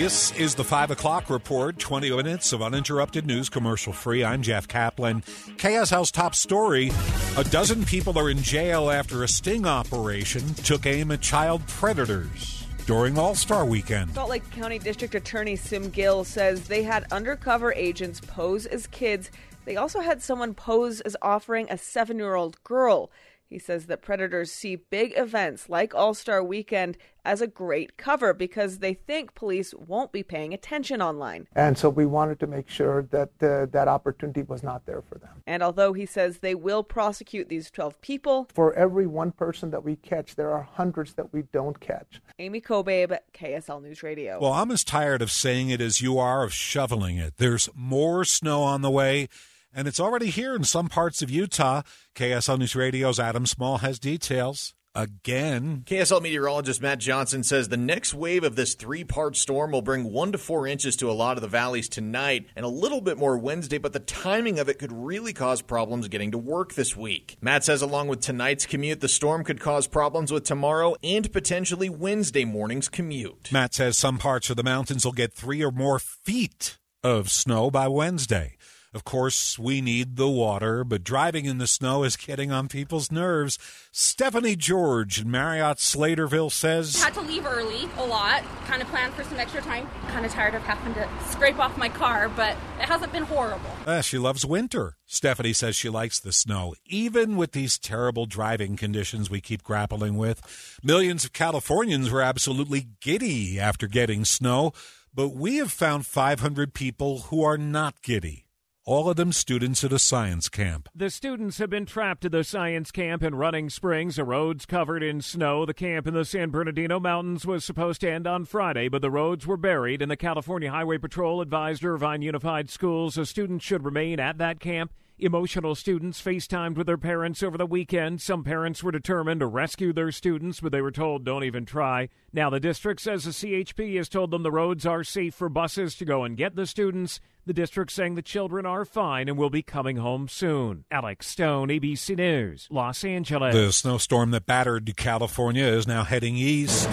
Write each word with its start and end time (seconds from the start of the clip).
This 0.00 0.32
is 0.32 0.54
the 0.54 0.64
5 0.64 0.92
o'clock 0.92 1.28
report, 1.28 1.78
20 1.78 2.08
minutes 2.16 2.54
of 2.54 2.62
uninterrupted 2.62 3.26
news, 3.26 3.50
commercial 3.50 3.92
free. 3.92 4.24
I'm 4.24 4.40
Jeff 4.40 4.66
Kaplan. 4.66 5.20
KSL's 5.58 6.10
top 6.10 6.34
story 6.34 6.90
a 7.36 7.44
dozen 7.44 7.84
people 7.84 8.18
are 8.18 8.30
in 8.30 8.38
jail 8.38 8.90
after 8.90 9.22
a 9.22 9.28
sting 9.28 9.66
operation 9.66 10.54
took 10.54 10.86
aim 10.86 11.10
at 11.10 11.20
child 11.20 11.60
predators 11.66 12.66
during 12.86 13.18
All 13.18 13.34
Star 13.34 13.66
weekend. 13.66 14.14
Salt 14.14 14.30
Lake 14.30 14.50
County 14.52 14.78
District 14.78 15.14
Attorney 15.14 15.54
Sim 15.54 15.90
Gill 15.90 16.24
says 16.24 16.68
they 16.68 16.82
had 16.82 17.04
undercover 17.12 17.70
agents 17.74 18.22
pose 18.26 18.64
as 18.64 18.86
kids. 18.86 19.30
They 19.66 19.76
also 19.76 20.00
had 20.00 20.22
someone 20.22 20.54
pose 20.54 21.02
as 21.02 21.14
offering 21.20 21.66
a 21.68 21.76
seven 21.76 22.16
year 22.16 22.36
old 22.36 22.56
girl. 22.64 23.10
He 23.50 23.58
says 23.58 23.86
that 23.86 24.00
predators 24.00 24.52
see 24.52 24.76
big 24.76 25.12
events 25.16 25.68
like 25.68 25.92
All 25.92 26.14
Star 26.14 26.40
Weekend 26.40 26.96
as 27.24 27.40
a 27.40 27.48
great 27.48 27.96
cover 27.96 28.32
because 28.32 28.78
they 28.78 28.94
think 28.94 29.34
police 29.34 29.74
won't 29.74 30.12
be 30.12 30.22
paying 30.22 30.54
attention 30.54 31.02
online. 31.02 31.48
And 31.56 31.76
so 31.76 31.88
we 31.88 32.06
wanted 32.06 32.38
to 32.40 32.46
make 32.46 32.68
sure 32.68 33.02
that 33.10 33.30
uh, 33.42 33.66
that 33.72 33.88
opportunity 33.88 34.42
was 34.42 34.62
not 34.62 34.86
there 34.86 35.02
for 35.02 35.18
them. 35.18 35.42
And 35.48 35.64
although 35.64 35.92
he 35.92 36.06
says 36.06 36.38
they 36.38 36.54
will 36.54 36.84
prosecute 36.84 37.48
these 37.48 37.72
12 37.72 38.00
people, 38.00 38.46
for 38.54 38.72
every 38.74 39.08
one 39.08 39.32
person 39.32 39.72
that 39.72 39.82
we 39.82 39.96
catch, 39.96 40.36
there 40.36 40.52
are 40.52 40.62
hundreds 40.62 41.14
that 41.14 41.32
we 41.32 41.42
don't 41.52 41.80
catch. 41.80 42.22
Amy 42.38 42.60
Kobabe, 42.60 43.18
KSL 43.34 43.82
News 43.82 44.04
Radio. 44.04 44.38
Well, 44.40 44.52
I'm 44.52 44.70
as 44.70 44.84
tired 44.84 45.22
of 45.22 45.32
saying 45.32 45.70
it 45.70 45.80
as 45.80 46.00
you 46.00 46.18
are 46.18 46.44
of 46.44 46.52
shoveling 46.52 47.16
it. 47.16 47.34
There's 47.38 47.68
more 47.74 48.24
snow 48.24 48.62
on 48.62 48.82
the 48.82 48.90
way 48.90 49.28
and 49.74 49.86
it's 49.88 50.00
already 50.00 50.30
here 50.30 50.54
in 50.54 50.64
some 50.64 50.88
parts 50.88 51.22
of 51.22 51.30
Utah. 51.30 51.82
KSL 52.14 52.58
News 52.58 52.76
Radio's 52.76 53.20
Adam 53.20 53.46
Small 53.46 53.78
has 53.78 53.98
details. 53.98 54.74
Again. 54.92 55.84
KSL 55.86 56.20
meteorologist 56.20 56.82
Matt 56.82 56.98
Johnson 56.98 57.44
says 57.44 57.68
the 57.68 57.76
next 57.76 58.12
wave 58.12 58.42
of 58.42 58.56
this 58.56 58.74
three 58.74 59.04
part 59.04 59.36
storm 59.36 59.70
will 59.70 59.82
bring 59.82 60.12
one 60.12 60.32
to 60.32 60.38
four 60.38 60.66
inches 60.66 60.96
to 60.96 61.08
a 61.08 61.12
lot 61.12 61.36
of 61.36 61.42
the 61.42 61.48
valleys 61.48 61.88
tonight 61.88 62.46
and 62.56 62.64
a 62.64 62.68
little 62.68 63.00
bit 63.00 63.16
more 63.16 63.38
Wednesday, 63.38 63.78
but 63.78 63.92
the 63.92 64.00
timing 64.00 64.58
of 64.58 64.68
it 64.68 64.80
could 64.80 64.90
really 64.90 65.32
cause 65.32 65.62
problems 65.62 66.08
getting 66.08 66.32
to 66.32 66.38
work 66.38 66.74
this 66.74 66.96
week. 66.96 67.36
Matt 67.40 67.62
says 67.62 67.82
along 67.82 68.08
with 68.08 68.20
tonight's 68.20 68.66
commute, 68.66 69.00
the 69.00 69.08
storm 69.08 69.44
could 69.44 69.60
cause 69.60 69.86
problems 69.86 70.32
with 70.32 70.42
tomorrow 70.42 70.96
and 71.04 71.32
potentially 71.32 71.88
Wednesday 71.88 72.44
morning's 72.44 72.88
commute. 72.88 73.52
Matt 73.52 73.74
says 73.74 73.96
some 73.96 74.18
parts 74.18 74.50
of 74.50 74.56
the 74.56 74.64
mountains 74.64 75.04
will 75.04 75.12
get 75.12 75.32
three 75.32 75.62
or 75.62 75.70
more 75.70 76.00
feet 76.00 76.78
of 77.04 77.30
snow 77.30 77.70
by 77.70 77.86
Wednesday. 77.86 78.56
Of 78.92 79.04
course, 79.04 79.56
we 79.56 79.80
need 79.80 80.16
the 80.16 80.28
water, 80.28 80.82
but 80.82 81.04
driving 81.04 81.44
in 81.44 81.58
the 81.58 81.68
snow 81.68 82.02
is 82.02 82.16
getting 82.16 82.50
on 82.50 82.66
people's 82.66 83.12
nerves. 83.12 83.56
Stephanie 83.92 84.56
George 84.56 85.20
in 85.20 85.30
Marriott 85.30 85.76
Slaterville 85.76 86.50
says 86.50 87.00
Had 87.00 87.14
to 87.14 87.20
leave 87.20 87.46
early 87.46 87.88
a 87.98 88.04
lot, 88.04 88.42
kind 88.66 88.82
of 88.82 88.88
planned 88.88 89.14
for 89.14 89.22
some 89.22 89.38
extra 89.38 89.60
time. 89.60 89.88
Kind 90.08 90.26
of 90.26 90.32
tired 90.32 90.56
of 90.56 90.62
having 90.62 90.92
to 90.94 91.08
scrape 91.30 91.60
off 91.60 91.78
my 91.78 91.88
car, 91.88 92.28
but 92.28 92.56
it 92.80 92.86
hasn't 92.86 93.12
been 93.12 93.22
horrible. 93.22 93.70
Uh, 93.86 94.00
she 94.00 94.18
loves 94.18 94.44
winter. 94.44 94.96
Stephanie 95.06 95.52
says 95.52 95.76
she 95.76 95.88
likes 95.88 96.18
the 96.18 96.32
snow, 96.32 96.74
even 96.84 97.36
with 97.36 97.52
these 97.52 97.78
terrible 97.78 98.26
driving 98.26 98.76
conditions 98.76 99.30
we 99.30 99.40
keep 99.40 99.62
grappling 99.62 100.16
with. 100.16 100.42
Millions 100.82 101.24
of 101.24 101.32
Californians 101.32 102.10
were 102.10 102.22
absolutely 102.22 102.88
giddy 103.00 103.60
after 103.60 103.86
getting 103.86 104.24
snow, 104.24 104.72
but 105.14 105.28
we 105.28 105.58
have 105.58 105.70
found 105.70 106.06
500 106.06 106.74
people 106.74 107.20
who 107.30 107.44
are 107.44 107.56
not 107.56 108.02
giddy 108.02 108.46
all 108.90 109.08
of 109.08 109.14
them 109.14 109.30
students 109.30 109.84
at 109.84 109.92
a 109.92 110.00
science 110.00 110.48
camp. 110.48 110.88
The 110.96 111.10
students 111.10 111.58
have 111.58 111.70
been 111.70 111.86
trapped 111.86 112.24
at 112.24 112.32
the 112.32 112.42
science 112.42 112.90
camp 112.90 113.22
in 113.22 113.36
Running 113.36 113.70
Springs, 113.70 114.16
the 114.16 114.24
roads 114.24 114.66
covered 114.66 115.00
in 115.00 115.20
snow. 115.20 115.64
The 115.64 115.72
camp 115.72 116.08
in 116.08 116.14
the 116.14 116.24
San 116.24 116.50
Bernardino 116.50 116.98
Mountains 116.98 117.46
was 117.46 117.64
supposed 117.64 118.00
to 118.00 118.10
end 118.10 118.26
on 118.26 118.46
Friday, 118.46 118.88
but 118.88 119.00
the 119.00 119.08
roads 119.08 119.46
were 119.46 119.56
buried, 119.56 120.02
and 120.02 120.10
the 120.10 120.16
California 120.16 120.72
Highway 120.72 120.98
Patrol 120.98 121.40
advised 121.40 121.84
Irvine 121.84 122.22
Unified 122.22 122.68
Schools 122.68 123.14
the 123.14 123.26
students 123.26 123.64
should 123.64 123.84
remain 123.84 124.18
at 124.18 124.38
that 124.38 124.58
camp 124.58 124.90
Emotional 125.22 125.74
students 125.74 126.22
FaceTimed 126.22 126.78
with 126.78 126.86
their 126.86 126.96
parents 126.96 127.42
over 127.42 127.58
the 127.58 127.66
weekend. 127.66 128.22
Some 128.22 128.42
parents 128.42 128.82
were 128.82 128.90
determined 128.90 129.40
to 129.40 129.46
rescue 129.46 129.92
their 129.92 130.10
students, 130.12 130.60
but 130.60 130.72
they 130.72 130.80
were 130.80 130.90
told 130.90 131.24
don't 131.24 131.44
even 131.44 131.66
try. 131.66 132.08
Now 132.32 132.48
the 132.48 132.58
district 132.58 133.02
says 133.02 133.24
the 133.24 133.30
CHP 133.30 133.98
has 133.98 134.08
told 134.08 134.30
them 134.30 134.42
the 134.42 134.50
roads 134.50 134.86
are 134.86 135.04
safe 135.04 135.34
for 135.34 135.50
buses 135.50 135.94
to 135.96 136.06
go 136.06 136.24
and 136.24 136.38
get 136.38 136.56
the 136.56 136.66
students. 136.66 137.20
The 137.50 137.54
district 137.54 137.90
saying 137.90 138.14
the 138.14 138.22
children 138.22 138.64
are 138.64 138.84
fine 138.84 139.28
and 139.28 139.36
will 139.36 139.50
be 139.50 139.60
coming 139.60 139.96
home 139.96 140.28
soon. 140.28 140.84
Alex 140.88 141.26
Stone, 141.26 141.66
ABC 141.66 142.16
News, 142.16 142.68
Los 142.70 143.02
Angeles. 143.02 143.52
The 143.52 143.72
snowstorm 143.72 144.30
that 144.30 144.46
battered 144.46 144.96
California 144.96 145.64
is 145.64 145.84
now 145.84 146.04
heading 146.04 146.36
east. 146.36 146.88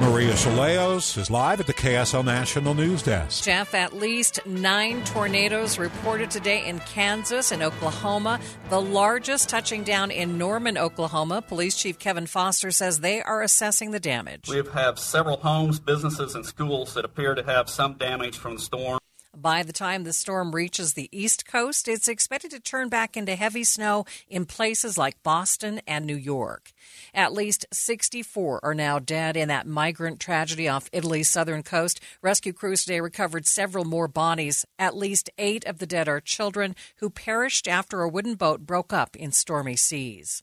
Maria 0.00 0.32
Shilaos 0.32 1.16
is 1.16 1.30
live 1.30 1.60
at 1.60 1.68
the 1.68 1.74
KSL 1.74 2.24
National 2.24 2.74
News 2.74 3.04
Desk. 3.04 3.44
Jeff, 3.44 3.72
at 3.72 3.92
least 3.92 4.44
nine 4.44 5.04
tornadoes 5.04 5.78
reported 5.78 6.28
today 6.28 6.66
in 6.66 6.80
Kansas 6.80 7.52
and 7.52 7.62
Oklahoma, 7.62 8.40
the 8.68 8.80
largest 8.80 9.48
touching 9.48 9.84
down 9.84 10.10
in 10.10 10.36
Norman, 10.36 10.76
Oklahoma. 10.76 11.40
Police 11.40 11.76
Chief 11.76 12.00
Kevin 12.00 12.26
Foster 12.26 12.72
says 12.72 12.98
they 12.98 13.22
are 13.22 13.42
assessing 13.42 13.92
the 13.92 14.00
damage. 14.00 14.48
We 14.48 14.60
have 14.74 14.98
several 14.98 15.36
homes, 15.36 15.78
businesses, 15.78 16.34
and 16.34 16.44
schools 16.44 16.94
that 16.94 17.04
appear 17.04 17.36
to 17.36 17.44
have 17.44 17.70
some 17.70 17.94
damage 17.94 18.36
from 18.36 18.56
the 18.56 18.60
storm. 18.60 18.98
By 19.36 19.62
the 19.62 19.72
time 19.72 20.02
the 20.02 20.12
storm 20.12 20.54
reaches 20.54 20.94
the 20.94 21.08
East 21.12 21.46
Coast, 21.46 21.86
it's 21.86 22.08
expected 22.08 22.50
to 22.50 22.58
turn 22.58 22.88
back 22.88 23.16
into 23.16 23.36
heavy 23.36 23.62
snow 23.62 24.04
in 24.28 24.44
places 24.44 24.98
like 24.98 25.22
Boston 25.22 25.80
and 25.86 26.04
New 26.04 26.16
York. 26.16 26.72
At 27.14 27.32
least 27.32 27.66
64 27.72 28.60
are 28.62 28.74
now 28.74 28.98
dead 28.98 29.36
in 29.36 29.48
that 29.48 29.66
migrant 29.66 30.20
tragedy 30.20 30.68
off 30.68 30.90
Italy's 30.92 31.28
southern 31.28 31.62
coast. 31.62 32.00
Rescue 32.22 32.52
crews 32.52 32.84
today 32.84 33.00
recovered 33.00 33.46
several 33.46 33.84
more 33.84 34.08
bodies. 34.08 34.64
At 34.78 34.96
least 34.96 35.30
eight 35.38 35.64
of 35.66 35.78
the 35.78 35.86
dead 35.86 36.08
are 36.08 36.20
children 36.20 36.76
who 36.96 37.10
perished 37.10 37.66
after 37.66 38.02
a 38.02 38.08
wooden 38.08 38.34
boat 38.34 38.60
broke 38.60 38.92
up 38.92 39.16
in 39.16 39.32
stormy 39.32 39.76
seas. 39.76 40.42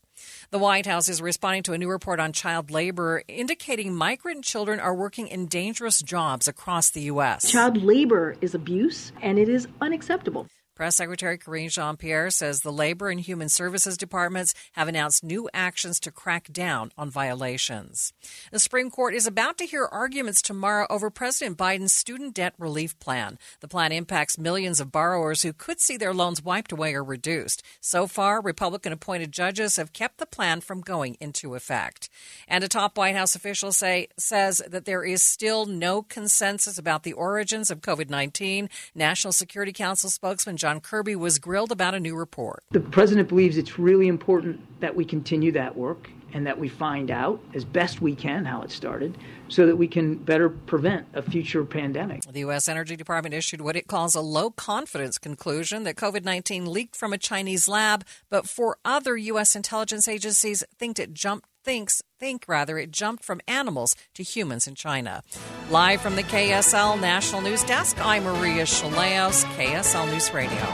The 0.50 0.58
White 0.58 0.86
House 0.86 1.08
is 1.08 1.22
responding 1.22 1.62
to 1.64 1.72
a 1.72 1.78
new 1.78 1.88
report 1.88 2.20
on 2.20 2.32
child 2.32 2.70
labor 2.70 3.22
indicating 3.28 3.94
migrant 3.94 4.44
children 4.44 4.80
are 4.80 4.94
working 4.94 5.28
in 5.28 5.46
dangerous 5.46 6.00
jobs 6.02 6.48
across 6.48 6.90
the 6.90 7.02
U.S. 7.02 7.50
Child 7.50 7.82
labor 7.82 8.36
is 8.40 8.54
abuse 8.54 9.12
and 9.22 9.38
it 9.38 9.48
is 9.48 9.68
unacceptable. 9.80 10.46
Press 10.78 10.94
Secretary 10.94 11.36
Karine 11.36 11.70
Jean 11.70 11.96
Pierre 11.96 12.30
says 12.30 12.60
the 12.60 12.70
Labor 12.70 13.08
and 13.08 13.18
Human 13.18 13.48
Services 13.48 13.96
departments 13.96 14.54
have 14.74 14.86
announced 14.86 15.24
new 15.24 15.50
actions 15.52 15.98
to 15.98 16.12
crack 16.12 16.52
down 16.52 16.92
on 16.96 17.10
violations. 17.10 18.12
The 18.52 18.60
Supreme 18.60 18.88
Court 18.88 19.12
is 19.12 19.26
about 19.26 19.58
to 19.58 19.66
hear 19.66 19.86
arguments 19.86 20.40
tomorrow 20.40 20.86
over 20.88 21.10
President 21.10 21.58
Biden's 21.58 21.92
student 21.92 22.32
debt 22.32 22.54
relief 22.58 22.96
plan. 23.00 23.40
The 23.58 23.66
plan 23.66 23.90
impacts 23.90 24.38
millions 24.38 24.78
of 24.78 24.92
borrowers 24.92 25.42
who 25.42 25.52
could 25.52 25.80
see 25.80 25.96
their 25.96 26.14
loans 26.14 26.44
wiped 26.44 26.70
away 26.70 26.94
or 26.94 27.02
reduced. 27.02 27.64
So 27.80 28.06
far, 28.06 28.40
Republican 28.40 28.92
appointed 28.92 29.32
judges 29.32 29.74
have 29.78 29.92
kept 29.92 30.18
the 30.18 30.26
plan 30.26 30.60
from 30.60 30.82
going 30.82 31.16
into 31.18 31.56
effect. 31.56 32.08
And 32.46 32.62
a 32.62 32.68
top 32.68 32.96
White 32.96 33.16
House 33.16 33.34
official 33.34 33.72
say, 33.72 34.10
says 34.16 34.62
that 34.68 34.84
there 34.84 35.02
is 35.02 35.26
still 35.26 35.66
no 35.66 36.02
consensus 36.02 36.78
about 36.78 37.02
the 37.02 37.14
origins 37.14 37.68
of 37.68 37.80
COVID 37.80 38.10
19. 38.10 38.70
National 38.94 39.32
Security 39.32 39.72
Council 39.72 40.08
spokesman 40.08 40.56
John 40.56 40.67
John 40.68 40.80
Kirby 40.80 41.16
was 41.16 41.38
grilled 41.38 41.72
about 41.72 41.94
a 41.94 42.00
new 42.00 42.14
report. 42.14 42.62
The 42.72 42.80
president 42.80 43.30
believes 43.30 43.56
it's 43.56 43.78
really 43.78 44.06
important 44.06 44.60
that 44.80 44.94
we 44.94 45.02
continue 45.02 45.50
that 45.52 45.74
work 45.74 46.10
and 46.34 46.46
that 46.46 46.58
we 46.58 46.68
find 46.68 47.10
out 47.10 47.40
as 47.54 47.64
best 47.64 48.02
we 48.02 48.14
can 48.14 48.44
how 48.44 48.60
it 48.60 48.70
started 48.70 49.16
so 49.48 49.64
that 49.64 49.76
we 49.76 49.88
can 49.88 50.16
better 50.16 50.50
prevent 50.50 51.06
a 51.14 51.22
future 51.22 51.64
pandemic. 51.64 52.20
The 52.30 52.40
U.S. 52.40 52.68
Energy 52.68 52.96
Department 52.96 53.34
issued 53.34 53.62
what 53.62 53.76
it 53.76 53.86
calls 53.86 54.14
a 54.14 54.20
low 54.20 54.50
confidence 54.50 55.16
conclusion 55.16 55.84
that 55.84 55.96
COVID 55.96 56.22
19 56.22 56.70
leaked 56.70 56.96
from 56.96 57.14
a 57.14 57.18
Chinese 57.18 57.66
lab, 57.66 58.04
but 58.28 58.46
four 58.46 58.76
other 58.84 59.16
U.S. 59.16 59.56
intelligence 59.56 60.06
agencies 60.06 60.62
think 60.78 60.98
it 60.98 61.14
jumped 61.14 61.48
thinks 61.68 62.00
think 62.18 62.46
rather 62.48 62.78
it 62.78 62.90
jumped 62.90 63.22
from 63.22 63.42
animals 63.46 63.94
to 64.14 64.22
humans 64.22 64.66
in 64.66 64.74
China. 64.74 65.22
Live 65.70 66.00
from 66.00 66.16
the 66.16 66.22
KSL 66.22 66.98
National 66.98 67.42
News 67.42 67.62
Desk, 67.62 67.94
I'm 68.02 68.24
Maria 68.24 68.64
Shilaos, 68.64 69.44
KSL 69.54 70.10
News 70.10 70.32
Radio. 70.32 70.66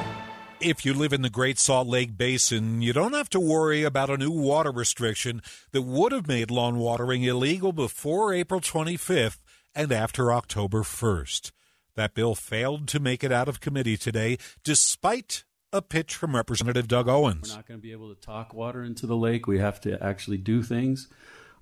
If 0.61 0.87
you 0.87 0.95
live 0.95 1.13
in 1.13 1.23
the 1.23 1.31
Great 1.31 1.59
Salt 1.59 1.89
Lake 1.89 2.17
Basin, 2.17 2.81
you 2.81 2.93
don't 2.93 3.13
have 3.13 3.29
to 3.31 3.41
worry 3.41 3.83
about 3.83 4.09
a 4.09 4.17
new 4.17 4.31
water 4.31 4.71
restriction 4.71 5.43
that 5.73 5.83
would 5.83 6.13
have 6.13 6.29
made 6.29 6.53
lawn 6.53 6.79
watering 6.79 7.25
illegal 7.25 7.73
before 7.73 8.33
April 8.33 8.61
25th 8.61 9.39
and 9.75 9.91
after 9.91 10.33
October 10.33 10.83
1st. 10.83 11.51
That 11.97 12.15
bill 12.15 12.37
failed 12.37 12.87
to 12.87 13.01
make 13.01 13.25
it 13.25 13.33
out 13.33 13.49
of 13.49 13.59
committee 13.59 13.97
today, 13.97 14.39
despite 14.63 15.43
a 15.75 15.83
pitch 15.83 16.15
from 16.15 16.37
Representative 16.37 16.87
Doug 16.87 17.09
Owens. 17.09 17.51
We're 17.51 17.57
not 17.57 17.67
going 17.67 17.81
to 17.81 17.83
be 17.83 17.93
able 17.93 18.15
to 18.15 18.21
talk 18.21 18.55
water 18.55 18.85
into 18.85 19.07
the 19.07 19.17
lake. 19.17 19.47
We 19.47 19.59
have 19.59 19.81
to 19.83 20.03
actually 20.03 20.39
do 20.39 20.63
things. 20.63 21.09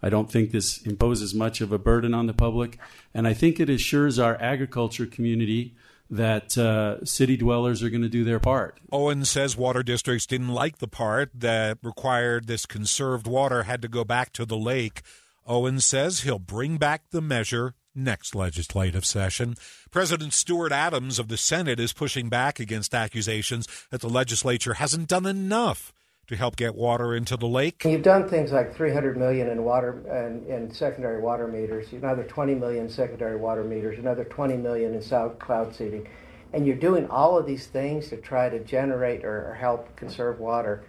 I 0.03 0.11
don't 0.11 0.31
think 0.31 0.50
this 0.50 0.82
imposes 0.82 1.35
much 1.35 1.61
of 1.61 1.73
a 1.73 1.79
burden 1.79 2.12
on 2.12 2.26
the 2.26 2.35
public, 2.35 2.79
and 3.14 3.26
I 3.26 3.32
think 3.32 3.59
it 3.59 3.70
assures 3.70 4.19
our 4.19 4.41
agriculture 4.41 5.06
community 5.06 5.75
that 6.11 6.59
uh, 6.59 7.03
city 7.06 7.38
dwellers 7.38 7.82
are 7.82 7.88
going 7.88 8.03
to 8.03 8.09
do 8.09 8.23
their 8.23 8.41
part. 8.41 8.79
Owens 8.91 9.31
says 9.31 9.56
water 9.56 9.82
districts 9.82 10.26
didn't 10.26 10.49
like 10.49 10.79
the 10.79 10.88
part 10.88 11.31
that 11.35 11.79
required 11.82 12.49
this 12.49 12.67
conserved 12.67 13.26
water 13.26 13.62
had 13.62 13.81
to 13.81 13.88
go 13.88 14.05
back 14.05 14.32
to 14.35 14.44
the 14.44 14.59
lake. 14.59 15.00
Owens 15.47 15.87
says 15.87 16.20
he'll 16.20 16.38
bring 16.38 16.76
back 16.76 17.05
the 17.11 17.23
measure 17.23 17.75
next 17.94 18.35
legislative 18.35 19.05
session. 19.05 19.56
President 19.91 20.33
Stuart 20.33 20.73
Adams 20.73 21.19
of 21.19 21.29
the 21.29 21.37
Senate 21.37 21.81
is 21.81 21.93
pushing 21.93 22.29
back 22.29 22.59
against 22.59 22.94
accusations 22.94 23.67
that 23.91 24.00
the 24.00 24.09
legislature 24.09 24.75
hasn't 24.75 25.09
done 25.09 25.27
enough 25.27 25.93
to 26.29 26.37
help 26.37 26.56
get 26.56 26.75
water 26.75 27.15
into 27.15 27.37
the 27.37 27.47
lake. 27.47 27.85
You've 27.85 28.03
done 28.03 28.29
things 28.29 28.53
like 28.53 28.75
300 28.75 29.17
million 29.17 29.49
in 29.49 29.65
water 29.65 30.03
and 30.09 30.47
in 30.47 30.73
secondary 30.73 31.21
water 31.21 31.49
meters, 31.49 31.93
another 31.93 32.25
20 32.25 32.55
million 32.55 32.89
secondary 32.89 33.37
water 33.37 33.65
meters, 33.65 33.99
another 33.99 34.25
20 34.25 34.56
million 34.56 34.95
in 34.95 35.03
south 35.03 35.38
cloud 35.38 35.75
seeding, 35.75 36.09
and 36.53 36.67
you're 36.67 36.77
doing 36.77 37.09
all 37.09 37.37
of 37.37 37.47
these 37.47 37.67
things 37.67 38.09
to 38.09 38.17
try 38.17 38.49
to 38.49 38.62
generate 38.65 39.25
or, 39.25 39.55
help 39.55 39.95
conserve 39.97 40.38
water. 40.38 40.85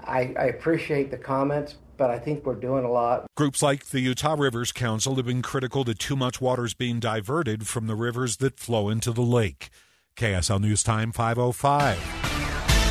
I, 0.00 0.34
I 0.38 0.46
appreciate 0.46 1.10
the 1.10 1.16
comments, 1.16 1.76
but 1.96 2.10
I 2.10 2.18
think 2.18 2.44
we're 2.44 2.54
doing 2.54 2.84
a 2.84 2.90
lot. 2.90 3.26
Groups 3.36 3.62
like 3.62 3.86
the 3.86 4.00
Utah 4.00 4.36
Rivers 4.38 4.72
Council 4.72 5.16
have 5.16 5.26
been 5.26 5.42
critical 5.42 5.84
to 5.84 5.94
too 5.94 6.16
much 6.16 6.40
water 6.40 6.64
is 6.64 6.74
being 6.74 7.00
diverted 7.00 7.66
from 7.66 7.86
the 7.86 7.94
rivers 7.94 8.38
that 8.38 8.58
flow 8.58 8.88
into 8.88 9.12
the 9.12 9.22
lake. 9.22 9.70
KSL 10.16 10.60
News 10.60 10.82
Time 10.82 11.12
505. 11.12 12.26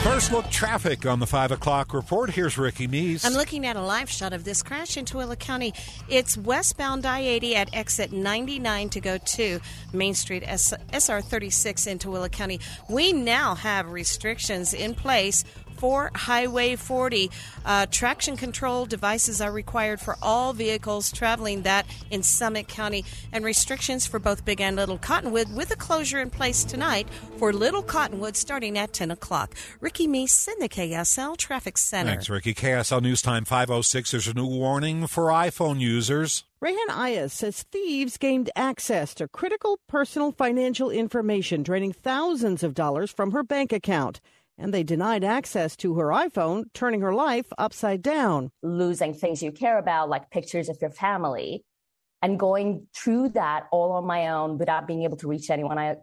First 0.06 0.32
look 0.32 0.48
traffic 0.52 1.08
on 1.08 1.20
the 1.20 1.26
5 1.26 1.54
o'clock 1.54 1.92
report. 1.92 2.30
Here's 2.30 2.60
Ricky 2.60 2.88
Meese. 2.88 3.26
I'm 3.26 3.34
looking 3.34 3.66
at 3.66 3.76
a 3.76 3.82
live 3.82 4.08
shot 4.08 4.34
of 4.34 4.44
this 4.44 4.62
crash 4.62 4.98
in 4.98 5.06
Tooele 5.06 5.38
County. 5.40 5.74
It's 6.08 6.38
westbound 6.38 7.08
I 7.08 7.22
80 7.22 7.56
at 7.56 7.76
exit 7.76 8.12
99 8.12 8.90
to 8.90 9.02
go 9.02 9.18
to 9.18 9.60
Main 9.94 10.14
Street, 10.14 10.44
SR 10.46 11.22
36 11.22 11.88
in 11.88 11.98
Tooele 11.98 12.32
County. 12.32 12.60
We 12.88 13.14
now 13.14 13.56
have 13.56 13.92
restrictions 13.92 14.76
in 14.76 14.94
place 14.94 15.44
for 15.78 16.12
Highway 16.16 16.76
40. 16.76 17.32
Uh, 17.66 17.86
traction 17.88 18.38
control 18.38 18.86
devices 18.86 19.42
are 19.42 19.52
required 19.52 20.00
for 20.00 20.18
all 20.22 20.54
vehicles 20.54 21.12
traveling 21.12 21.64
that 21.64 21.86
in 22.12 22.24
Summit 22.24 22.68
County, 22.68 23.06
and 23.32 23.44
restrictions 23.44 24.08
for 24.08 24.20
both 24.20 24.46
Big 24.46 24.62
and 24.62 24.76
Little 24.76 24.98
Cottonwood 24.98 25.54
with 25.56 25.72
a 25.72 25.76
closure 25.76 26.20
in 26.20 26.30
place 26.30 26.64
tonight 26.64 27.08
for 27.38 27.54
Little 27.54 27.84
Cottonwood 27.84 28.36
starting 28.36 28.78
at 28.78 28.94
10 28.94 29.12
o'clock. 29.12 29.56
Ricky 29.80 30.08
Meese 30.08 30.48
in 30.48 30.60
the 30.60 30.70
KSL 30.70 31.38
Traffic 31.38 31.78
Center. 31.78 32.12
Thanks, 32.12 32.30
Ricky. 32.30 32.54
KSL 32.54 33.02
News 33.02 33.22
Time 33.22 33.46
506. 33.46 34.12
There's 34.12 34.28
a 34.28 34.34
new 34.34 34.48
warning 34.48 35.08
for 35.08 35.26
iPhone 35.26 35.80
users. 35.80 36.44
Reyhan 36.62 36.90
Ayas 36.90 37.32
says 37.32 37.64
thieves 37.64 38.18
gained 38.18 38.50
access 38.56 39.14
to 39.16 39.28
critical 39.28 39.80
personal 39.88 40.32
financial 40.32 40.90
information, 40.90 41.62
draining 41.62 41.94
thousands 41.94 42.64
of 42.64 42.74
dollars 42.74 43.12
from 43.12 43.32
her 43.32 43.44
bank 43.44 43.72
account 43.72 44.20
and 44.58 44.74
they 44.74 44.84
denied 44.84 45.24
access 45.24 45.76
to 45.78 45.96
her 45.96 46.08
iPhone, 46.08 46.66
turning 46.74 47.02
her 47.02 47.14
life 47.14 47.48
upside 47.58 48.02
down. 48.02 48.52
Losing 48.64 49.14
things 49.14 49.44
you 49.44 49.52
care 49.52 49.78
about, 49.78 50.10
like 50.10 50.30
pictures 50.30 50.70
of 50.70 50.78
your 50.82 50.92
family, 50.92 51.64
and 52.22 52.40
going 52.40 52.88
through 52.96 53.30
that 53.30 53.68
all 53.72 53.92
on 53.92 54.06
my 54.06 54.30
own 54.30 54.58
without 54.58 54.88
being 54.88 55.04
able 55.04 55.18
to 55.18 55.28
reach 55.28 55.50
anyone 55.50 55.78
I 55.78 55.96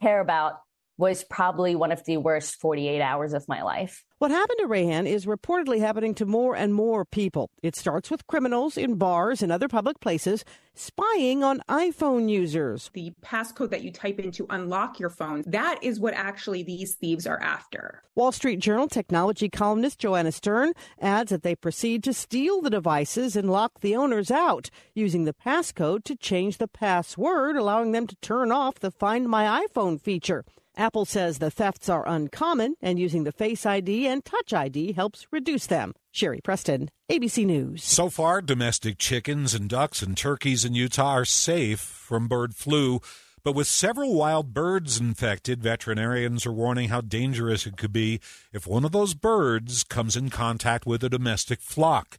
care 0.00 0.20
about 0.20 0.54
was 0.98 1.24
probably 1.24 1.74
one 1.74 1.92
of 1.92 2.04
the 2.04 2.16
worst 2.16 2.60
48 2.60 3.00
hours 3.00 3.32
of 3.32 3.48
my 3.48 3.62
life. 3.62 4.04
What 4.18 4.30
happened 4.30 4.60
to 4.60 4.66
Reyhan 4.66 5.06
is 5.06 5.26
reportedly 5.26 5.78
happening 5.78 6.14
to 6.14 6.24
more 6.24 6.56
and 6.56 6.72
more 6.72 7.04
people. 7.04 7.50
It 7.62 7.76
starts 7.76 8.10
with 8.10 8.26
criminals 8.26 8.78
in 8.78 8.94
bars 8.94 9.42
and 9.42 9.52
other 9.52 9.68
public 9.68 10.00
places 10.00 10.42
spying 10.74 11.44
on 11.44 11.60
iPhone 11.68 12.30
users. 12.30 12.90
The 12.94 13.12
passcode 13.22 13.68
that 13.70 13.82
you 13.82 13.92
type 13.92 14.18
in 14.18 14.30
to 14.32 14.46
unlock 14.48 14.98
your 14.98 15.10
phone, 15.10 15.44
that 15.46 15.78
is 15.82 16.00
what 16.00 16.14
actually 16.14 16.62
these 16.62 16.94
thieves 16.94 17.26
are 17.26 17.40
after. 17.42 18.02
Wall 18.14 18.32
Street 18.32 18.58
Journal 18.58 18.88
technology 18.88 19.50
columnist 19.50 19.98
Joanna 19.98 20.32
Stern 20.32 20.72
adds 20.98 21.30
that 21.30 21.42
they 21.42 21.54
proceed 21.54 22.02
to 22.04 22.14
steal 22.14 22.62
the 22.62 22.70
devices 22.70 23.36
and 23.36 23.50
lock 23.50 23.80
the 23.80 23.94
owners 23.94 24.30
out, 24.30 24.70
using 24.94 25.24
the 25.24 25.34
passcode 25.34 26.04
to 26.04 26.16
change 26.16 26.56
the 26.56 26.68
password, 26.68 27.56
allowing 27.56 27.92
them 27.92 28.06
to 28.06 28.16
turn 28.16 28.50
off 28.50 28.80
the 28.80 28.90
Find 28.90 29.28
My 29.28 29.66
iPhone 29.66 30.00
feature. 30.00 30.42
Apple 30.76 31.06
says 31.06 31.38
the 31.38 31.50
thefts 31.50 31.88
are 31.88 32.06
uncommon 32.06 32.74
and 32.82 32.98
using 32.98 33.24
the 33.24 33.32
Face 33.32 33.64
ID 33.64 34.06
and 34.06 34.24
Touch 34.24 34.52
ID 34.52 34.92
helps 34.92 35.26
reduce 35.30 35.66
them. 35.66 35.94
Sherry 36.12 36.40
Preston, 36.42 36.90
ABC 37.10 37.46
News. 37.46 37.82
So 37.82 38.10
far, 38.10 38.42
domestic 38.42 38.98
chickens 38.98 39.54
and 39.54 39.70
ducks 39.70 40.02
and 40.02 40.16
turkeys 40.16 40.64
in 40.64 40.74
Utah 40.74 41.12
are 41.12 41.24
safe 41.24 41.80
from 41.80 42.28
bird 42.28 42.54
flu. 42.54 43.00
But 43.42 43.54
with 43.54 43.68
several 43.68 44.14
wild 44.14 44.52
birds 44.52 44.98
infected, 45.00 45.62
veterinarians 45.62 46.44
are 46.44 46.52
warning 46.52 46.88
how 46.88 47.00
dangerous 47.00 47.64
it 47.64 47.76
could 47.76 47.92
be 47.92 48.20
if 48.52 48.66
one 48.66 48.84
of 48.84 48.92
those 48.92 49.14
birds 49.14 49.84
comes 49.84 50.16
in 50.16 50.30
contact 50.30 50.84
with 50.84 51.04
a 51.04 51.08
domestic 51.08 51.60
flock. 51.60 52.18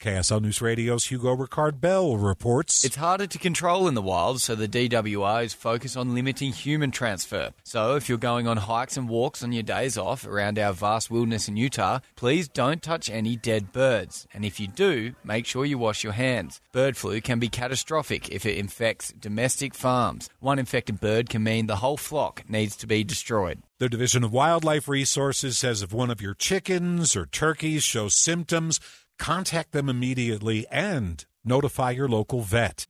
KSL 0.00 0.42
News 0.42 0.60
Radio's 0.60 1.06
Hugo 1.06 1.34
Rikard 1.34 1.80
Bell 1.80 2.18
reports. 2.18 2.84
It's 2.84 2.96
harder 2.96 3.26
to 3.26 3.38
control 3.38 3.88
in 3.88 3.94
the 3.94 4.02
wild, 4.02 4.42
so 4.42 4.54
the 4.54 4.68
DWR 4.68 5.42
is 5.42 5.54
focused 5.54 5.96
on 5.96 6.14
limiting 6.14 6.52
human 6.52 6.90
transfer. 6.90 7.52
So 7.64 7.96
if 7.96 8.06
you're 8.06 8.18
going 8.18 8.46
on 8.46 8.58
hikes 8.58 8.98
and 8.98 9.08
walks 9.08 9.42
on 9.42 9.52
your 9.52 9.62
days 9.62 9.96
off 9.96 10.26
around 10.26 10.58
our 10.58 10.74
vast 10.74 11.10
wilderness 11.10 11.48
in 11.48 11.56
Utah, 11.56 12.00
please 12.14 12.46
don't 12.46 12.82
touch 12.82 13.08
any 13.08 13.36
dead 13.36 13.72
birds. 13.72 14.26
And 14.34 14.44
if 14.44 14.60
you 14.60 14.68
do, 14.68 15.14
make 15.24 15.46
sure 15.46 15.64
you 15.64 15.78
wash 15.78 16.04
your 16.04 16.12
hands. 16.12 16.60
Bird 16.72 16.98
flu 16.98 17.22
can 17.22 17.38
be 17.38 17.48
catastrophic 17.48 18.28
if 18.28 18.44
it 18.44 18.58
infects 18.58 19.14
domestic 19.18 19.74
farms. 19.74 20.28
One 20.40 20.58
infected 20.58 21.00
bird 21.00 21.30
can 21.30 21.42
mean 21.42 21.68
the 21.68 21.76
whole 21.76 21.96
flock 21.96 22.44
needs 22.48 22.76
to 22.76 22.86
be 22.86 23.02
destroyed. 23.02 23.62
The 23.78 23.90
Division 23.90 24.24
of 24.24 24.32
Wildlife 24.32 24.88
Resources 24.88 25.58
says 25.58 25.82
if 25.82 25.92
one 25.92 26.10
of 26.10 26.22
your 26.22 26.32
chickens 26.32 27.14
or 27.14 27.26
turkeys 27.26 27.84
shows 27.84 28.14
symptoms, 28.14 28.80
contact 29.18 29.72
them 29.72 29.88
immediately 29.88 30.66
and 30.70 31.24
notify 31.44 31.90
your 31.90 32.08
local 32.08 32.40
vet. 32.42 32.86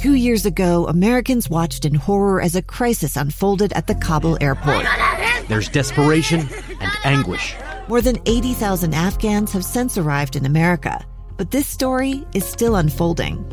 Two 0.00 0.14
years 0.14 0.46
ago, 0.46 0.86
Americans 0.86 1.50
watched 1.50 1.84
in 1.84 1.94
horror 1.94 2.40
as 2.40 2.54
a 2.54 2.62
crisis 2.62 3.16
unfolded 3.16 3.72
at 3.72 3.88
the 3.88 3.96
Kabul 3.96 4.38
airport. 4.40 4.86
There's 5.48 5.68
desperation 5.68 6.48
and 6.80 6.92
anguish. 7.04 7.56
More 7.88 8.00
than 8.00 8.18
80,000 8.26 8.94
Afghans 8.94 9.52
have 9.52 9.64
since 9.64 9.98
arrived 9.98 10.36
in 10.36 10.46
America, 10.46 11.04
but 11.36 11.50
this 11.50 11.66
story 11.66 12.24
is 12.32 12.44
still 12.44 12.76
unfolding. 12.76 13.44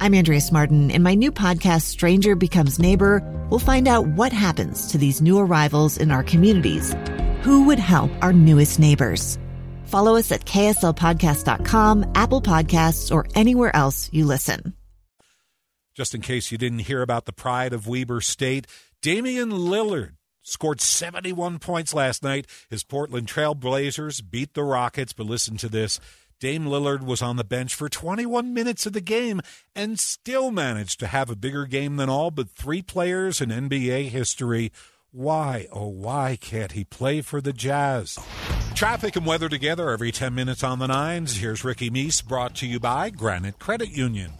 I'm 0.00 0.14
Andrea 0.14 0.40
Martin. 0.50 0.90
In 0.90 1.02
my 1.02 1.14
new 1.14 1.30
podcast, 1.30 1.82
Stranger 1.82 2.34
Becomes 2.34 2.78
Neighbor, 2.78 3.22
we'll 3.50 3.60
find 3.60 3.86
out 3.86 4.06
what 4.06 4.32
happens 4.32 4.90
to 4.90 4.98
these 4.98 5.20
new 5.20 5.38
arrivals 5.38 5.98
in 5.98 6.10
our 6.10 6.22
communities. 6.24 6.96
Who 7.42 7.64
would 7.66 7.78
help 7.78 8.10
our 8.22 8.32
newest 8.32 8.78
neighbors? 8.80 9.38
Follow 9.90 10.14
us 10.16 10.30
at 10.30 10.44
kslpodcast.com, 10.44 12.12
Apple 12.14 12.40
Podcasts, 12.40 13.12
or 13.12 13.26
anywhere 13.34 13.74
else 13.74 14.08
you 14.12 14.24
listen. 14.24 14.74
Just 15.94 16.14
in 16.14 16.20
case 16.20 16.52
you 16.52 16.58
didn't 16.58 16.78
hear 16.80 17.02
about 17.02 17.26
the 17.26 17.32
pride 17.32 17.72
of 17.72 17.88
Weber 17.88 18.20
State, 18.20 18.68
Damian 19.02 19.50
Lillard 19.50 20.12
scored 20.42 20.80
71 20.80 21.58
points 21.58 21.92
last 21.92 22.22
night. 22.22 22.46
His 22.68 22.84
Portland 22.84 23.26
Trailblazers 23.26 24.22
beat 24.30 24.54
the 24.54 24.62
Rockets, 24.62 25.12
but 25.12 25.26
listen 25.26 25.56
to 25.58 25.68
this. 25.68 25.98
Dame 26.38 26.64
Lillard 26.66 27.02
was 27.04 27.20
on 27.20 27.36
the 27.36 27.44
bench 27.44 27.74
for 27.74 27.88
21 27.88 28.54
minutes 28.54 28.86
of 28.86 28.92
the 28.92 29.00
game 29.00 29.40
and 29.74 29.98
still 29.98 30.50
managed 30.50 31.00
to 31.00 31.06
have 31.08 31.28
a 31.28 31.36
bigger 31.36 31.66
game 31.66 31.96
than 31.96 32.08
all 32.08 32.30
but 32.30 32.48
three 32.48 32.80
players 32.80 33.40
in 33.40 33.50
NBA 33.50 34.08
history. 34.08 34.72
Why, 35.10 35.66
oh, 35.72 35.88
why 35.88 36.38
can't 36.40 36.72
he 36.72 36.84
play 36.84 37.20
for 37.20 37.40
the 37.40 37.52
Jazz? 37.52 38.18
Traffic 38.80 39.14
and 39.14 39.26
weather 39.26 39.50
together 39.50 39.90
every 39.90 40.10
10 40.10 40.34
minutes 40.34 40.64
on 40.64 40.78
the 40.78 40.86
nines. 40.86 41.36
Here's 41.36 41.62
Ricky 41.62 41.90
Meese, 41.90 42.26
brought 42.26 42.54
to 42.54 42.66
you 42.66 42.80
by 42.80 43.10
Granite 43.10 43.58
Credit 43.58 43.90
Union. 43.90 44.32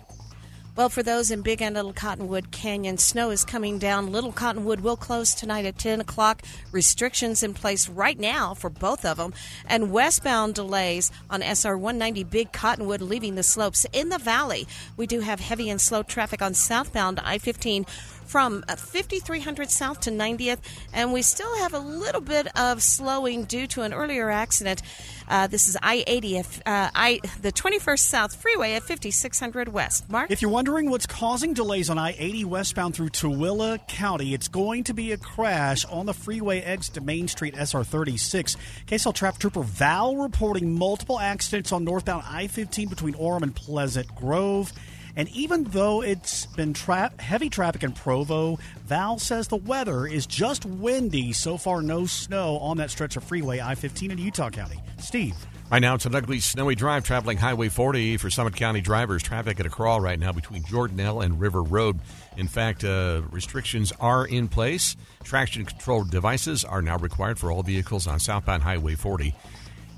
Well, 0.74 0.88
for 0.88 1.02
those 1.02 1.30
in 1.30 1.42
Big 1.42 1.60
and 1.60 1.74
Little 1.74 1.92
Cottonwood 1.92 2.50
Canyon, 2.50 2.96
snow 2.96 3.28
is 3.28 3.44
coming 3.44 3.78
down. 3.78 4.10
Little 4.10 4.32
Cottonwood 4.32 4.80
will 4.80 4.96
close 4.96 5.34
tonight 5.34 5.66
at 5.66 5.76
10 5.76 6.00
o'clock. 6.00 6.40
Restrictions 6.72 7.42
in 7.42 7.52
place 7.52 7.86
right 7.90 8.18
now 8.18 8.54
for 8.54 8.70
both 8.70 9.04
of 9.04 9.18
them. 9.18 9.34
And 9.66 9.92
westbound 9.92 10.54
delays 10.54 11.12
on 11.28 11.42
SR 11.42 11.76
190 11.76 12.24
Big 12.24 12.50
Cottonwood 12.50 13.02
leaving 13.02 13.34
the 13.34 13.42
slopes 13.42 13.84
in 13.92 14.08
the 14.08 14.16
valley. 14.16 14.66
We 14.96 15.06
do 15.06 15.20
have 15.20 15.40
heavy 15.40 15.68
and 15.68 15.78
slow 15.78 16.02
traffic 16.02 16.40
on 16.40 16.54
southbound 16.54 17.20
I 17.22 17.36
15 17.36 17.84
from 18.30 18.64
uh, 18.68 18.76
5300 18.76 19.70
South 19.70 20.00
to 20.00 20.10
90th, 20.10 20.58
and 20.92 21.12
we 21.12 21.20
still 21.20 21.52
have 21.58 21.74
a 21.74 21.80
little 21.80 22.20
bit 22.20 22.46
of 22.56 22.80
slowing 22.80 23.42
due 23.42 23.66
to 23.66 23.82
an 23.82 23.92
earlier 23.92 24.30
accident. 24.30 24.82
Uh, 25.28 25.48
this 25.48 25.68
is 25.68 25.76
I 25.82 26.04
80, 26.06 26.38
uh, 26.38 26.42
I 26.66 27.20
the 27.42 27.50
21st 27.50 27.98
South 27.98 28.34
Freeway 28.36 28.74
at 28.74 28.84
5600 28.84 29.68
West. 29.68 30.08
Mark? 30.08 30.30
If 30.30 30.42
you're 30.42 30.50
wondering 30.50 30.90
what's 30.90 31.06
causing 31.06 31.54
delays 31.54 31.90
on 31.90 31.98
I 31.98 32.14
80 32.18 32.44
westbound 32.44 32.94
through 32.94 33.08
Tooele 33.08 33.86
County, 33.88 34.32
it's 34.32 34.48
going 34.48 34.84
to 34.84 34.94
be 34.94 35.10
a 35.10 35.16
crash 35.16 35.84
on 35.86 36.06
the 36.06 36.14
freeway 36.14 36.60
exit 36.60 36.94
to 36.94 37.00
Main 37.00 37.26
Street 37.26 37.54
SR 37.56 37.82
36. 37.82 38.56
KSL 38.86 39.14
Traffic 39.14 39.40
Trooper 39.40 39.62
Val 39.62 40.16
reporting 40.16 40.72
multiple 40.72 41.18
accidents 41.18 41.72
on 41.72 41.84
northbound 41.84 42.22
I 42.28 42.46
15 42.46 42.88
between 42.88 43.14
Orem 43.14 43.42
and 43.42 43.54
Pleasant 43.54 44.14
Grove. 44.14 44.72
And 45.16 45.28
even 45.30 45.64
though 45.64 46.02
it's 46.02 46.46
been 46.46 46.72
tra- 46.72 47.12
heavy 47.18 47.50
traffic 47.50 47.82
in 47.82 47.92
Provo, 47.92 48.58
Val 48.86 49.18
says 49.18 49.48
the 49.48 49.56
weather 49.56 50.06
is 50.06 50.26
just 50.26 50.64
windy. 50.64 51.32
So 51.32 51.56
far, 51.56 51.82
no 51.82 52.06
snow 52.06 52.58
on 52.58 52.76
that 52.78 52.90
stretch 52.90 53.16
of 53.16 53.24
freeway 53.24 53.60
I 53.60 53.74
15 53.74 54.10
in 54.10 54.18
Utah 54.18 54.50
County. 54.50 54.80
Steve. 54.98 55.34
Right 55.70 55.78
now, 55.78 55.94
it's 55.94 56.04
an 56.04 56.16
ugly, 56.16 56.40
snowy 56.40 56.74
drive 56.74 57.04
traveling 57.04 57.38
Highway 57.38 57.68
40 57.68 58.16
for 58.16 58.28
Summit 58.28 58.56
County 58.56 58.80
drivers. 58.80 59.22
Traffic 59.22 59.60
at 59.60 59.66
a 59.66 59.70
crawl 59.70 60.00
right 60.00 60.18
now 60.18 60.32
between 60.32 60.64
Jordanelle 60.64 61.24
and 61.24 61.40
River 61.40 61.62
Road. 61.62 62.00
In 62.36 62.48
fact, 62.48 62.82
uh, 62.82 63.22
restrictions 63.30 63.92
are 64.00 64.26
in 64.26 64.48
place. 64.48 64.96
Traction 65.22 65.64
control 65.64 66.02
devices 66.02 66.64
are 66.64 66.82
now 66.82 66.98
required 66.98 67.38
for 67.38 67.52
all 67.52 67.62
vehicles 67.62 68.08
on 68.08 68.18
southbound 68.18 68.64
Highway 68.64 68.96
40. 68.96 69.32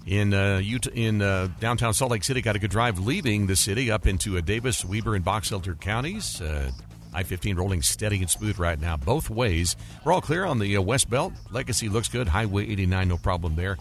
In 0.06 0.34
uh, 0.34 0.58
Utah, 0.58 0.90
in 0.92 1.22
uh, 1.22 1.48
downtown 1.60 1.94
Salt 1.94 2.10
Lake 2.10 2.24
City, 2.24 2.42
got 2.42 2.56
a 2.56 2.58
good 2.58 2.70
drive 2.70 2.98
leaving 2.98 3.46
the 3.46 3.54
city 3.54 3.90
up 3.90 4.06
into 4.06 4.36
uh, 4.36 4.40
Davis, 4.40 4.84
Weber, 4.84 5.14
and 5.14 5.24
Box 5.24 5.52
Elder 5.52 5.74
counties. 5.74 6.40
Uh, 6.40 6.70
I 7.14 7.22
15 7.22 7.56
rolling 7.56 7.82
steady 7.82 8.18
and 8.18 8.28
smooth 8.28 8.58
right 8.58 8.80
now, 8.80 8.96
both 8.96 9.30
ways. 9.30 9.76
We're 10.04 10.12
all 10.12 10.20
clear 10.20 10.44
on 10.44 10.58
the 10.58 10.76
uh, 10.76 10.80
West 10.80 11.08
Belt. 11.08 11.32
Legacy 11.50 11.88
looks 11.88 12.08
good. 12.08 12.26
Highway 12.26 12.68
89, 12.68 13.08
no 13.08 13.16
problem 13.16 13.54
there. 13.54 13.76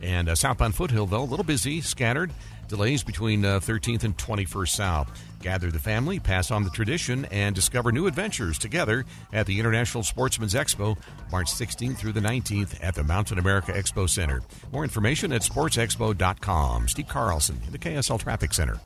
And 0.00 0.28
uh, 0.28 0.34
southbound 0.34 0.74
Foothill, 0.74 1.06
though, 1.06 1.22
a 1.22 1.24
little 1.24 1.44
busy, 1.44 1.80
scattered. 1.80 2.30
Delays 2.68 3.02
between 3.02 3.44
uh, 3.44 3.60
13th 3.60 4.04
and 4.04 4.16
21st 4.16 4.68
South. 4.68 5.20
Gather 5.42 5.70
the 5.70 5.78
family, 5.78 6.18
pass 6.18 6.50
on 6.50 6.64
the 6.64 6.70
tradition, 6.70 7.26
and 7.26 7.54
discover 7.54 7.92
new 7.92 8.06
adventures 8.06 8.58
together 8.58 9.04
at 9.32 9.46
the 9.46 9.58
International 9.60 10.02
Sportsman's 10.02 10.54
Expo, 10.54 10.96
March 11.30 11.48
16th 11.48 11.98
through 11.98 12.12
the 12.12 12.20
19th 12.20 12.78
at 12.82 12.94
the 12.94 13.04
Mountain 13.04 13.38
America 13.38 13.72
Expo 13.72 14.08
Center. 14.08 14.42
More 14.72 14.84
information 14.84 15.32
at 15.32 15.42
sportsexpo.com. 15.42 16.88
Steve 16.88 17.08
Carlson 17.08 17.60
in 17.66 17.72
the 17.72 17.78
KSL 17.78 18.18
Traffic 18.18 18.54
Center. 18.54 18.80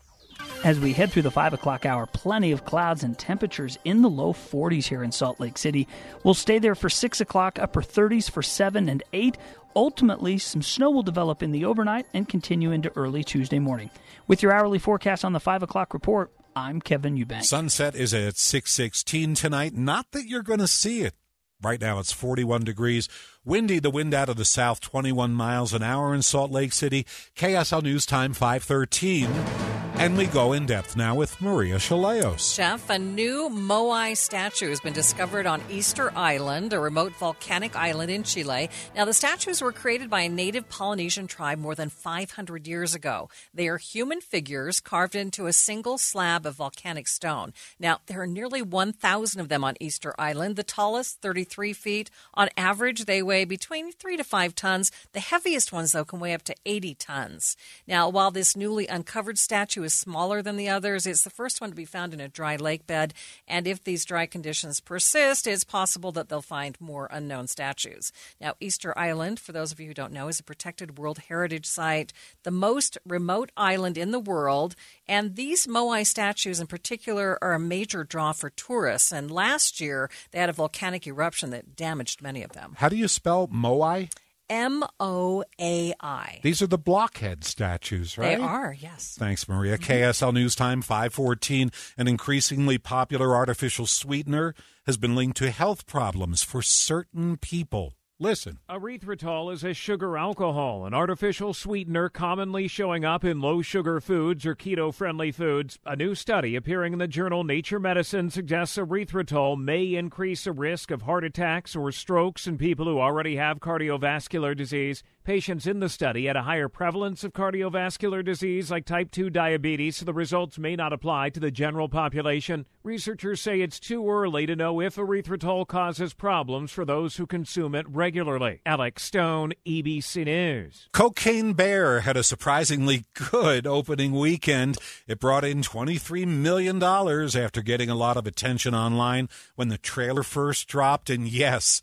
As 0.65 0.81
we 0.81 0.93
head 0.93 1.13
through 1.13 1.23
the 1.23 1.31
5 1.31 1.55
o'clock 1.55 1.87
hour, 1.87 2.07
plenty 2.07 2.51
of 2.51 2.65
clouds 2.65 3.05
and 3.05 3.17
temperatures 3.17 3.79
in 3.85 4.03
the 4.03 4.11
low 4.11 4.33
40s 4.33 4.87
here 4.87 5.05
in 5.05 5.13
Salt 5.13 5.39
Lake 5.39 5.57
City. 5.57 5.87
We'll 6.25 6.35
stay 6.35 6.59
there 6.59 6.75
for 6.75 6.91
6 6.91 7.21
o'clock, 7.21 7.61
upper 7.61 7.81
30s 7.81 8.29
for 8.29 8.43
7 8.43 8.89
and 8.89 9.03
8. 9.13 9.39
Ultimately, 9.77 10.37
some 10.37 10.63
snow 10.63 10.91
will 10.91 11.05
develop 11.05 11.45
in 11.45 11.53
the 11.53 11.65
overnight 11.65 12.07
and 12.13 12.29
continue 12.29 12.73
into 12.73 12.91
early 12.97 13.23
Tuesday 13.23 13.61
morning. 13.61 13.89
With 14.27 14.43
your 14.43 14.53
hourly 14.53 14.81
forecast 14.81 15.25
on 15.25 15.33
the 15.33 15.41
5 15.41 15.63
o'clock 15.63 15.95
report, 15.95 16.33
I'm 16.57 16.81
Kevin 16.81 17.17
Eubank. 17.17 17.45
Sunset 17.45 17.95
is 17.95 18.13
at 18.13 18.37
616 18.37 19.37
tonight. 19.37 19.75
Not 19.75 20.07
that 20.11 20.27
you're 20.27 20.43
going 20.43 20.59
to 20.59 20.67
see 20.67 21.03
it. 21.03 21.15
Right 21.63 21.81
now 21.81 22.01
it's 22.01 22.13
41 22.13 22.65
degrees. 22.65 23.09
Windy, 23.45 23.79
the 23.79 23.91
wind 23.91 24.13
out 24.13 24.29
of 24.29 24.37
the 24.37 24.45
south, 24.45 24.81
21 24.81 25.33
miles 25.35 25.73
an 25.73 25.85
hour 25.85 26.13
in 26.13 26.23
Salt 26.23 26.51
Lake 26.51 26.73
City. 26.73 27.07
KSL 27.37 27.83
News 27.85 28.07
Time 28.07 28.33
513. 28.33 29.78
And 29.95 30.17
we 30.17 30.27
go 30.27 30.53
in 30.53 30.65
depth 30.65 30.97
now 30.97 31.17
with 31.17 31.41
Maria 31.41 31.75
Shilaos. 31.77 32.57
Jeff, 32.57 32.89
a 32.89 32.99
new 33.01 33.49
Moai 33.51 34.17
statue 34.17 34.69
has 34.69 34.81
been 34.81 34.93
discovered 34.93 35.45
on 35.45 35.61
Easter 35.69 36.13
Island, 36.17 36.73
a 36.73 36.79
remote 36.79 37.17
volcanic 37.17 37.75
island 37.75 38.09
in 38.09 38.23
Chile. 38.23 38.71
Now, 38.95 39.07
the 39.07 39.13
statues 39.13 39.61
were 39.61 39.73
created 39.73 40.09
by 40.09 40.21
a 40.21 40.29
native 40.29 40.69
Polynesian 40.69 41.27
tribe 41.27 41.59
more 41.59 41.75
than 41.75 41.89
500 41.89 42.69
years 42.69 42.95
ago. 42.95 43.29
They 43.53 43.67
are 43.67 43.77
human 43.77 44.21
figures 44.21 44.79
carved 44.79 45.17
into 45.17 45.47
a 45.47 45.53
single 45.53 45.99
slab 45.99 46.47
of 46.47 46.55
volcanic 46.55 47.09
stone. 47.09 47.53
Now, 47.81 47.99
there 48.07 48.21
are 48.21 48.27
nearly 48.27 48.63
1,000 48.63 49.41
of 49.41 49.49
them 49.49 49.65
on 49.65 49.75
Easter 49.81 50.15
Island, 50.17 50.55
the 50.55 50.63
tallest 50.63 51.21
33 51.23 51.73
feet. 51.73 52.09
On 52.35 52.49
average, 52.57 53.07
they 53.07 53.21
weigh 53.21 53.45
between 53.45 53.91
3 53.91 54.17
to 54.17 54.25
5 54.25 54.55
tons. 54.55 54.93
The 55.13 55.21
heaviest 55.21 55.73
ones, 55.73 55.91
though, 55.91 56.05
can 56.05 56.21
weigh 56.21 56.35
up 56.35 56.43
to 56.45 56.55
80 56.65 56.95
tons. 56.95 57.57
Now, 57.87 58.09
while 58.09 58.31
this 58.31 58.55
newly 58.55 58.87
uncovered 58.87 59.39
statue 59.39 59.78
is 59.85 59.93
smaller 59.93 60.43
than 60.43 60.57
the 60.57 60.69
others. 60.69 61.07
It's 61.07 61.23
the 61.23 61.31
first 61.31 61.61
one 61.61 61.71
to 61.71 61.77
be 61.77 61.85
found 61.85 62.13
in 62.13 62.21
a 62.21 62.29
dry 62.29 62.57
lake 62.57 62.87
bed, 62.87 63.15
and 63.47 63.67
if 63.67 63.83
these 63.83 64.05
dry 64.05 64.27
conditions 64.27 64.81
persist, 64.81 65.47
it's 65.47 65.65
possible 65.65 66.13
that 66.13 66.29
they'll 66.29 66.43
find 66.43 66.81
more 66.81 67.09
unknown 67.11 67.47
statues. 67.47 68.13
Now, 68.41 68.55
Easter 68.61 68.97
Island, 68.99 69.41
for 69.41 69.53
those 69.53 69.73
of 69.73 69.81
you 69.81 69.89
who 69.89 69.95
don't 69.95 70.13
know, 70.13 70.29
is 70.29 70.41
a 70.41 70.45
protected 70.45 70.99
World 70.99 71.19
Heritage 71.29 71.67
Site, 71.67 72.13
the 72.43 72.51
most 72.51 72.99
remote 73.07 73.51
island 73.57 73.99
in 73.99 74.11
the 74.11 74.19
world, 74.19 74.75
and 75.07 75.37
these 75.37 75.67
Moai 75.67 76.07
statues 76.07 76.61
in 76.61 76.67
particular 76.67 77.39
are 77.43 77.55
a 77.55 77.61
major 77.61 78.05
draw 78.05 78.33
for 78.33 78.51
tourists. 78.51 79.13
And 79.13 79.31
last 79.31 79.81
year, 79.81 80.11
they 80.31 80.39
had 80.39 80.51
a 80.51 80.53
volcanic 80.53 81.07
eruption 81.07 81.51
that 81.51 81.77
damaged 81.77 82.23
many 82.23 82.43
of 82.43 82.53
them. 82.53 82.75
How 82.79 82.89
do 82.89 82.97
you 82.97 83.09
spell 83.09 83.49
Moai? 83.49 84.11
M 84.51 84.83
O 84.99 85.45
A 85.61 85.95
I. 86.01 86.41
These 86.43 86.63
are 86.63 86.67
the 86.67 86.79
blockhead 86.79 87.45
statues, 87.45 88.17
right? 88.17 88.39
They 88.39 88.43
are, 88.43 88.77
yes. 88.79 89.17
Thanks, 89.19 89.49
Maria. 89.49 89.77
Mm-hmm. 89.79 89.93
KSL 89.93 90.33
News 90.33 90.55
Time 90.55 90.83
514. 90.83 91.71
An 91.97 92.09
increasingly 92.09 92.79
popular 92.79 93.37
artificial 93.37 93.87
sweetener 93.87 94.55
has 94.87 94.97
been 94.97 95.15
linked 95.15 95.37
to 95.39 95.51
health 95.51 95.87
problems 95.87 96.43
for 96.43 96.63
certain 96.63 97.37
people. 97.37 97.95
Listen. 98.21 98.59
Erythritol 98.69 99.53
is 99.53 99.63
a 99.63 99.73
sugar 99.73 100.19
alcohol, 100.19 100.85
an 100.85 100.93
artificial 100.93 101.55
sweetener 101.55 102.09
commonly 102.09 102.67
showing 102.67 103.05
up 103.05 103.25
in 103.25 103.41
low 103.41 103.63
sugar 103.63 104.01
foods 104.01 104.45
or 104.45 104.57
keto 104.57 104.93
friendly 104.93 105.31
foods. 105.31 105.79
A 105.87 105.95
new 105.95 106.17
study 106.17 106.57
appearing 106.57 106.93
in 106.93 106.99
the 106.99 107.07
journal 107.07 107.45
Nature 107.45 107.79
Medicine 107.79 108.29
suggests 108.29 108.77
erythritol 108.77 109.57
may 109.57 109.95
increase 109.95 110.43
the 110.43 110.51
risk 110.51 110.91
of 110.91 111.03
heart 111.03 111.23
attacks 111.23 111.77
or 111.77 111.93
strokes 111.93 112.49
in 112.49 112.59
people 112.59 112.87
who 112.87 112.99
already 112.99 113.37
have 113.37 113.61
cardiovascular 113.61 114.57
disease. 114.57 115.05
Patients 115.29 115.67
in 115.67 115.81
the 115.81 115.91
study 115.91 116.25
had 116.25 116.37
a 116.37 116.43
higher 116.45 116.71
prevalence 116.71 117.23
of 117.23 117.35
cardiovascular 117.35 118.25
disease 118.25 118.71
like 118.71 118.87
type 118.87 119.11
2 119.11 119.29
diabetes, 119.29 119.99
so 119.99 120.07
the 120.07 120.15
results 120.15 120.59
may 120.59 120.75
not 120.75 120.95
apply 120.95 121.29
to 121.29 121.39
the 121.39 121.51
general 121.51 121.91
population. 121.91 122.65
Researchers 122.83 123.43
say 123.43 123.61
it's 123.61 123.79
too 123.79 124.09
early 124.09 124.47
to 124.47 124.57
know 124.57 124.81
if 124.81 124.97
erythritol 124.97 125.69
causes 125.69 126.15
problems 126.15 126.73
for 126.73 126.87
those 126.87 127.19
who 127.19 127.27
consume 127.27 127.75
it 127.75 127.87
regularly. 127.91 128.63
Alex 128.65 129.03
Stone, 129.03 129.53
ABC 129.67 130.25
News. 130.25 130.89
Cocaine 130.95 131.53
Bear 131.53 132.01
had 132.01 132.17
a 132.17 132.23
surprisingly 132.23 133.05
good 133.13 133.67
opening 133.67 134.13
weekend. 134.13 134.79
It 135.07 135.21
brought 135.21 135.45
in 135.45 135.61
$23 135.61 136.27
million 136.27 136.83
after 136.83 137.61
getting 137.61 137.91
a 137.91 137.95
lot 137.95 138.17
of 138.17 138.27
attention 138.27 138.75
online 138.75 139.29
when 139.57 139.69
the 139.69 139.77
trailer 139.77 140.23
first 140.23 140.69
dropped. 140.69 141.11
And 141.11 141.29
yes, 141.29 141.83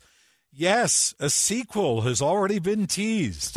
Yes, 0.58 1.14
a 1.20 1.28
sequel 1.28 2.00
has 2.00 2.22
already 2.22 2.58
been 2.60 2.86
teased. 2.86 3.56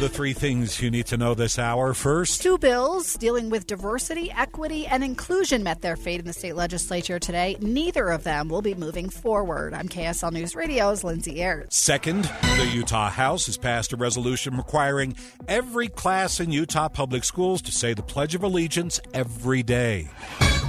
The 0.00 0.08
three 0.10 0.32
things 0.32 0.80
you 0.80 0.90
need 0.90 1.04
to 1.08 1.18
know 1.18 1.34
this 1.34 1.58
hour 1.58 1.92
first. 1.92 2.40
Two 2.40 2.56
bills 2.56 3.12
dealing 3.12 3.50
with 3.50 3.66
diversity, 3.66 4.32
equity, 4.32 4.86
and 4.86 5.04
inclusion 5.04 5.62
met 5.62 5.82
their 5.82 5.96
fate 5.96 6.18
in 6.18 6.26
the 6.26 6.32
state 6.32 6.56
legislature 6.56 7.18
today. 7.18 7.58
Neither 7.60 8.08
of 8.08 8.24
them 8.24 8.48
will 8.48 8.62
be 8.62 8.74
moving 8.74 9.10
forward. 9.10 9.74
I'm 9.74 9.86
KSL 9.86 10.32
News 10.32 10.56
Radio's 10.56 11.04
Lindsay 11.04 11.40
Aerts. 11.40 11.74
Second, 11.74 12.24
the 12.56 12.70
Utah 12.72 13.10
House 13.10 13.44
has 13.44 13.58
passed 13.58 13.92
a 13.92 13.96
resolution 13.96 14.56
requiring 14.56 15.14
every 15.46 15.88
class 15.88 16.40
in 16.40 16.50
Utah 16.50 16.88
public 16.88 17.22
schools 17.22 17.60
to 17.60 17.70
say 17.70 17.92
the 17.92 18.02
Pledge 18.02 18.34
of 18.34 18.42
Allegiance 18.42 18.98
every 19.12 19.62
day. 19.62 20.08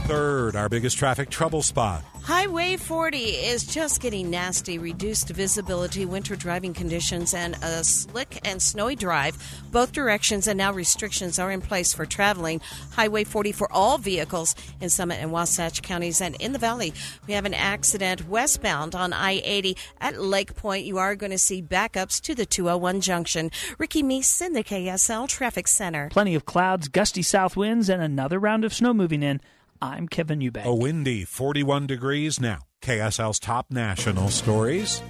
Third, 0.10 0.56
our 0.56 0.70
biggest 0.70 0.98
traffic 0.98 1.30
trouble 1.30 1.62
spot. 1.62 2.04
Highway 2.24 2.78
40 2.78 3.18
is 3.18 3.64
just 3.64 4.02
getting 4.02 4.32
nasty. 4.32 4.80
Reduced 4.80 5.30
visibility, 5.30 6.04
winter 6.04 6.36
driving 6.36 6.74
conditions, 6.74 7.36
and 7.36 7.54
a 7.62 7.84
slick 7.84 8.40
and 8.44 8.60
snowy 8.60 8.96
drive. 8.96 9.38
Both 9.72 9.92
directions, 9.92 10.48
and 10.48 10.58
now 10.58 10.74
restrictions 10.74 11.38
are 11.38 11.52
in 11.52 11.62
place 11.62 11.94
for 11.94 12.08
traveling. 12.08 12.60
Highway 12.94 13.24
40 13.24 13.52
for 13.52 13.72
all 13.72 14.00
vehicles 14.00 14.56
in 14.82 14.90
Summit 14.90 15.20
and 15.22 15.32
Wasatch 15.32 15.84
counties 15.84 16.22
and 16.22 16.36
in 16.38 16.54
the 16.54 16.60
valley. 16.60 16.92
We 17.28 17.36
have 17.36 17.46
an 17.46 17.54
accident 17.54 18.28
westbound 18.28 18.96
on 18.96 19.14
I 19.14 19.42
80 19.44 19.78
at 20.02 20.20
Lake 20.20 20.56
Point. 20.56 20.88
You 20.88 20.98
are 20.98 21.16
going 21.16 21.32
to 21.32 21.38
see 21.38 21.62
backups 21.62 22.20
to 22.22 22.34
the 22.34 22.48
201 22.48 23.02
junction. 23.02 23.52
Ricky 23.78 24.02
Meese 24.02 24.44
in 24.44 24.54
the 24.54 24.64
KSL 24.64 25.28
Traffic 25.28 25.68
Center. 25.68 26.10
Plenty 26.10 26.34
of 26.34 26.48
clouds, 26.48 26.88
gusty 26.88 27.22
south 27.22 27.56
winds, 27.56 27.90
and 27.90 28.02
another 28.02 28.40
round 28.40 28.66
of 28.66 28.74
snow 28.74 28.92
moving 28.92 29.22
in. 29.22 29.40
I'm 29.82 30.10
Kevin 30.10 30.40
Eubank. 30.40 30.66
A 30.66 30.76
windy 30.76 31.24
41 31.24 31.88
degrees 31.88 32.38
now. 32.38 32.60
KSL's 32.82 33.40
top 33.40 33.68
national 33.72 34.28
stories. 34.28 35.02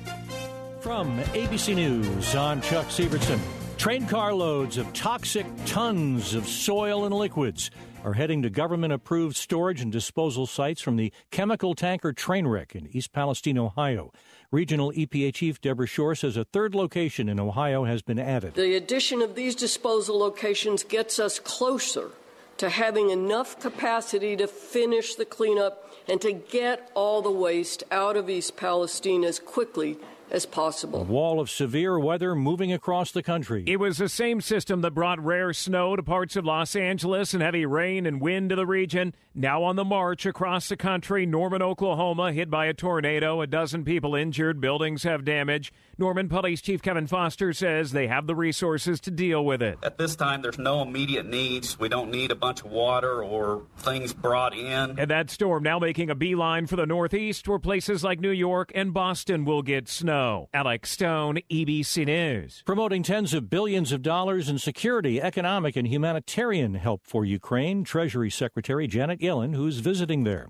From 0.81 1.17
ABC 1.33 1.75
News, 1.75 2.35
I'm 2.35 2.61
Chuck 2.61 2.85
Sivertsen. 2.85 3.39
Train 3.77 4.05
carloads 4.05 4.77
of 4.77 4.91
toxic 4.93 5.47
tons 5.65 6.35
of 6.35 6.47
soil 6.47 7.05
and 7.05 7.15
liquids 7.15 7.71
are 8.03 8.13
heading 8.13 8.43
to 8.43 8.49
government 8.51 8.93
approved 8.93 9.35
storage 9.35 9.81
and 9.81 9.91
disposal 9.91 10.45
sites 10.45 10.81
from 10.81 10.97
the 10.97 11.11
chemical 11.31 11.73
tanker 11.73 12.13
train 12.13 12.45
wreck 12.45 12.75
in 12.75 12.87
East 12.95 13.11
Palestine, 13.11 13.57
Ohio. 13.57 14.13
Regional 14.51 14.91
EPA 14.91 15.33
Chief 15.33 15.59
Deborah 15.59 15.87
Shore 15.87 16.13
says 16.13 16.37
a 16.37 16.45
third 16.45 16.75
location 16.75 17.27
in 17.27 17.39
Ohio 17.39 17.85
has 17.85 18.03
been 18.03 18.19
added. 18.19 18.53
The 18.53 18.75
addition 18.75 19.21
of 19.21 19.33
these 19.33 19.55
disposal 19.55 20.19
locations 20.19 20.83
gets 20.83 21.17
us 21.17 21.39
closer 21.39 22.11
to 22.59 22.69
having 22.69 23.09
enough 23.09 23.59
capacity 23.59 24.35
to 24.35 24.45
finish 24.45 25.15
the 25.15 25.25
cleanup 25.25 25.89
and 26.07 26.21
to 26.21 26.33
get 26.33 26.91
all 26.93 27.21
the 27.21 27.31
waste 27.31 27.83
out 27.89 28.17
of 28.17 28.29
East 28.29 28.57
Palestine 28.57 29.23
as 29.23 29.39
quickly 29.39 29.97
as 30.31 30.45
possible. 30.45 31.01
A 31.01 31.03
wall 31.03 31.39
of 31.39 31.49
severe 31.49 31.99
weather 31.99 32.35
moving 32.35 32.71
across 32.71 33.11
the 33.11 33.23
country. 33.23 33.63
It 33.67 33.79
was 33.79 33.97
the 33.97 34.09
same 34.09 34.41
system 34.41 34.81
that 34.81 34.91
brought 34.91 35.23
rare 35.23 35.53
snow 35.53 35.95
to 35.95 36.03
parts 36.03 36.35
of 36.35 36.45
Los 36.45 36.75
Angeles 36.75 37.33
and 37.33 37.41
heavy 37.41 37.65
rain 37.65 38.05
and 38.05 38.21
wind 38.21 38.49
to 38.49 38.55
the 38.55 38.65
region. 38.65 39.13
Now 39.33 39.63
on 39.63 39.75
the 39.75 39.85
march 39.85 40.25
across 40.25 40.69
the 40.69 40.77
country, 40.77 41.25
Norman, 41.25 41.61
Oklahoma, 41.61 42.31
hit 42.33 42.49
by 42.49 42.65
a 42.65 42.73
tornado, 42.73 43.41
a 43.41 43.47
dozen 43.47 43.83
people 43.85 44.15
injured, 44.15 44.59
buildings 44.59 45.03
have 45.03 45.23
damage. 45.25 45.71
Norman 45.97 46.29
Police 46.29 46.61
Chief 46.61 46.81
Kevin 46.81 47.07
Foster 47.07 47.51
says 47.51 47.91
they 47.91 48.07
have 48.07 48.25
the 48.25 48.35
resources 48.35 48.99
to 49.01 49.11
deal 49.11 49.43
with 49.43 49.61
it. 49.61 49.77
At 49.83 49.97
this 49.97 50.15
time, 50.15 50.41
there's 50.41 50.57
no 50.57 50.81
immediate 50.81 51.25
needs. 51.25 51.77
We 51.77 51.89
don't 51.89 52.09
need 52.09 52.31
a 52.31 52.35
bunch 52.35 52.61
of 52.61 52.71
water 52.71 53.23
or 53.23 53.63
things 53.77 54.13
brought 54.13 54.55
in. 54.55 54.97
And 54.97 55.09
that 55.09 55.29
storm 55.29 55.63
now 55.63 55.79
making 55.79 56.09
a 56.09 56.15
beeline 56.15 56.67
for 56.67 56.75
the 56.75 56.85
Northeast, 56.85 57.47
where 57.47 57.59
places 57.59 58.03
like 58.03 58.19
New 58.19 58.31
York 58.31 58.71
and 58.75 58.93
Boston 58.93 59.43
will 59.43 59.61
get 59.61 59.89
snow. 59.89 60.18
Alex 60.19 60.89
Stone, 60.91 61.39
ABC 61.49 62.05
News. 62.05 62.61
Promoting 62.65 63.03
tens 63.03 63.33
of 63.33 63.49
billions 63.49 63.93
of 63.93 64.01
dollars 64.01 64.49
in 64.49 64.57
security, 64.57 65.21
economic, 65.21 65.77
and 65.77 65.87
humanitarian 65.87 66.73
help 66.73 67.05
for 67.05 67.23
Ukraine, 67.23 67.85
Treasury 67.85 68.29
Secretary 68.29 68.85
Janet 68.85 69.21
Yellen, 69.21 69.55
who's 69.55 69.79
visiting 69.79 70.25
there. 70.25 70.49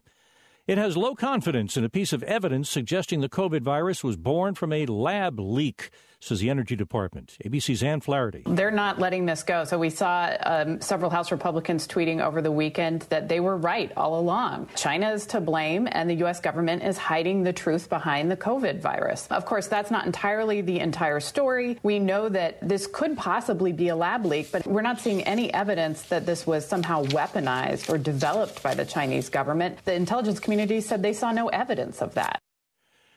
It 0.66 0.80
has 0.80 0.98
low 0.98 1.14
confidence 1.14 1.78
in 1.78 1.84
a 1.84 1.90
piece 1.90 2.14
of 2.14 2.24
evidence 2.24 2.68
suggesting 2.68 3.22
the 3.22 3.30
COVID 3.30 3.62
virus 3.62 4.04
was 4.04 4.18
born 4.18 4.56
from 4.56 4.74
a 4.74 4.88
lab 4.88 5.40
leak 5.40 5.92
says 6.22 6.40
the 6.40 6.50
Energy 6.50 6.76
Department. 6.76 7.38
ABC's 7.46 7.82
Anne 7.82 8.02
Flaherty. 8.02 8.44
They're 8.46 8.72
not 8.72 9.00
letting 9.00 9.26
this 9.26 9.44
go. 9.44 9.64
So 9.64 9.80
we 9.80 9.90
saw 9.90 10.36
um, 10.44 10.82
several 10.82 11.10
House 11.10 11.32
Republicans 11.32 11.88
tweeting 11.88 12.24
over 12.24 12.42
the 12.42 12.52
weekend 12.52 13.04
that 13.04 13.30
they 13.30 13.40
were 13.40 13.56
right 13.56 13.92
all 13.96 14.20
along. 14.20 14.70
China 14.76 15.12
is 15.12 15.26
to 15.28 15.40
blame, 15.40 15.88
and 15.92 16.10
the 16.10 16.16
U.S. 16.16 16.40
government 16.40 16.84
is 16.84 16.98
hiding 16.98 17.44
the 17.44 17.54
truth 17.54 17.90
behind 17.90 18.30
the 18.30 18.38
COVID 18.38 18.82
virus. 18.82 19.28
Of 19.32 19.46
course, 19.46 19.68
that's 19.68 19.92
not 19.92 20.06
entirely 20.06 20.62
the 20.62 20.80
entire 20.80 21.20
story. 21.20 21.80
We 21.84 22.00
know 22.00 22.30
that 22.30 22.68
this 22.68 22.88
could 22.88 23.18
possibly 23.18 23.72
be 23.72 23.88
a 23.88 23.96
lab 23.96 24.26
leak, 24.26 24.52
but 24.52 24.68
we're 24.68 24.82
not 24.82 25.00
seeing 25.00 25.24
any 25.24 25.54
evidence 25.54 26.04
that 26.04 26.26
this 26.26 26.46
was 26.46 26.68
somehow 26.68 27.04
weaponized 27.06 27.90
or 27.90 27.98
developed 27.98 28.62
by 28.62 28.76
the 28.76 28.86
Chinese 28.86 29.30
government. 29.30 29.78
The 29.86 29.94
intelligence 29.94 30.40
community 30.40 30.82
said 30.82 31.02
they 31.02 31.14
saw 31.14 31.32
no 31.32 31.48
evidence 31.48 32.02
of 32.02 32.14
that 32.16 32.42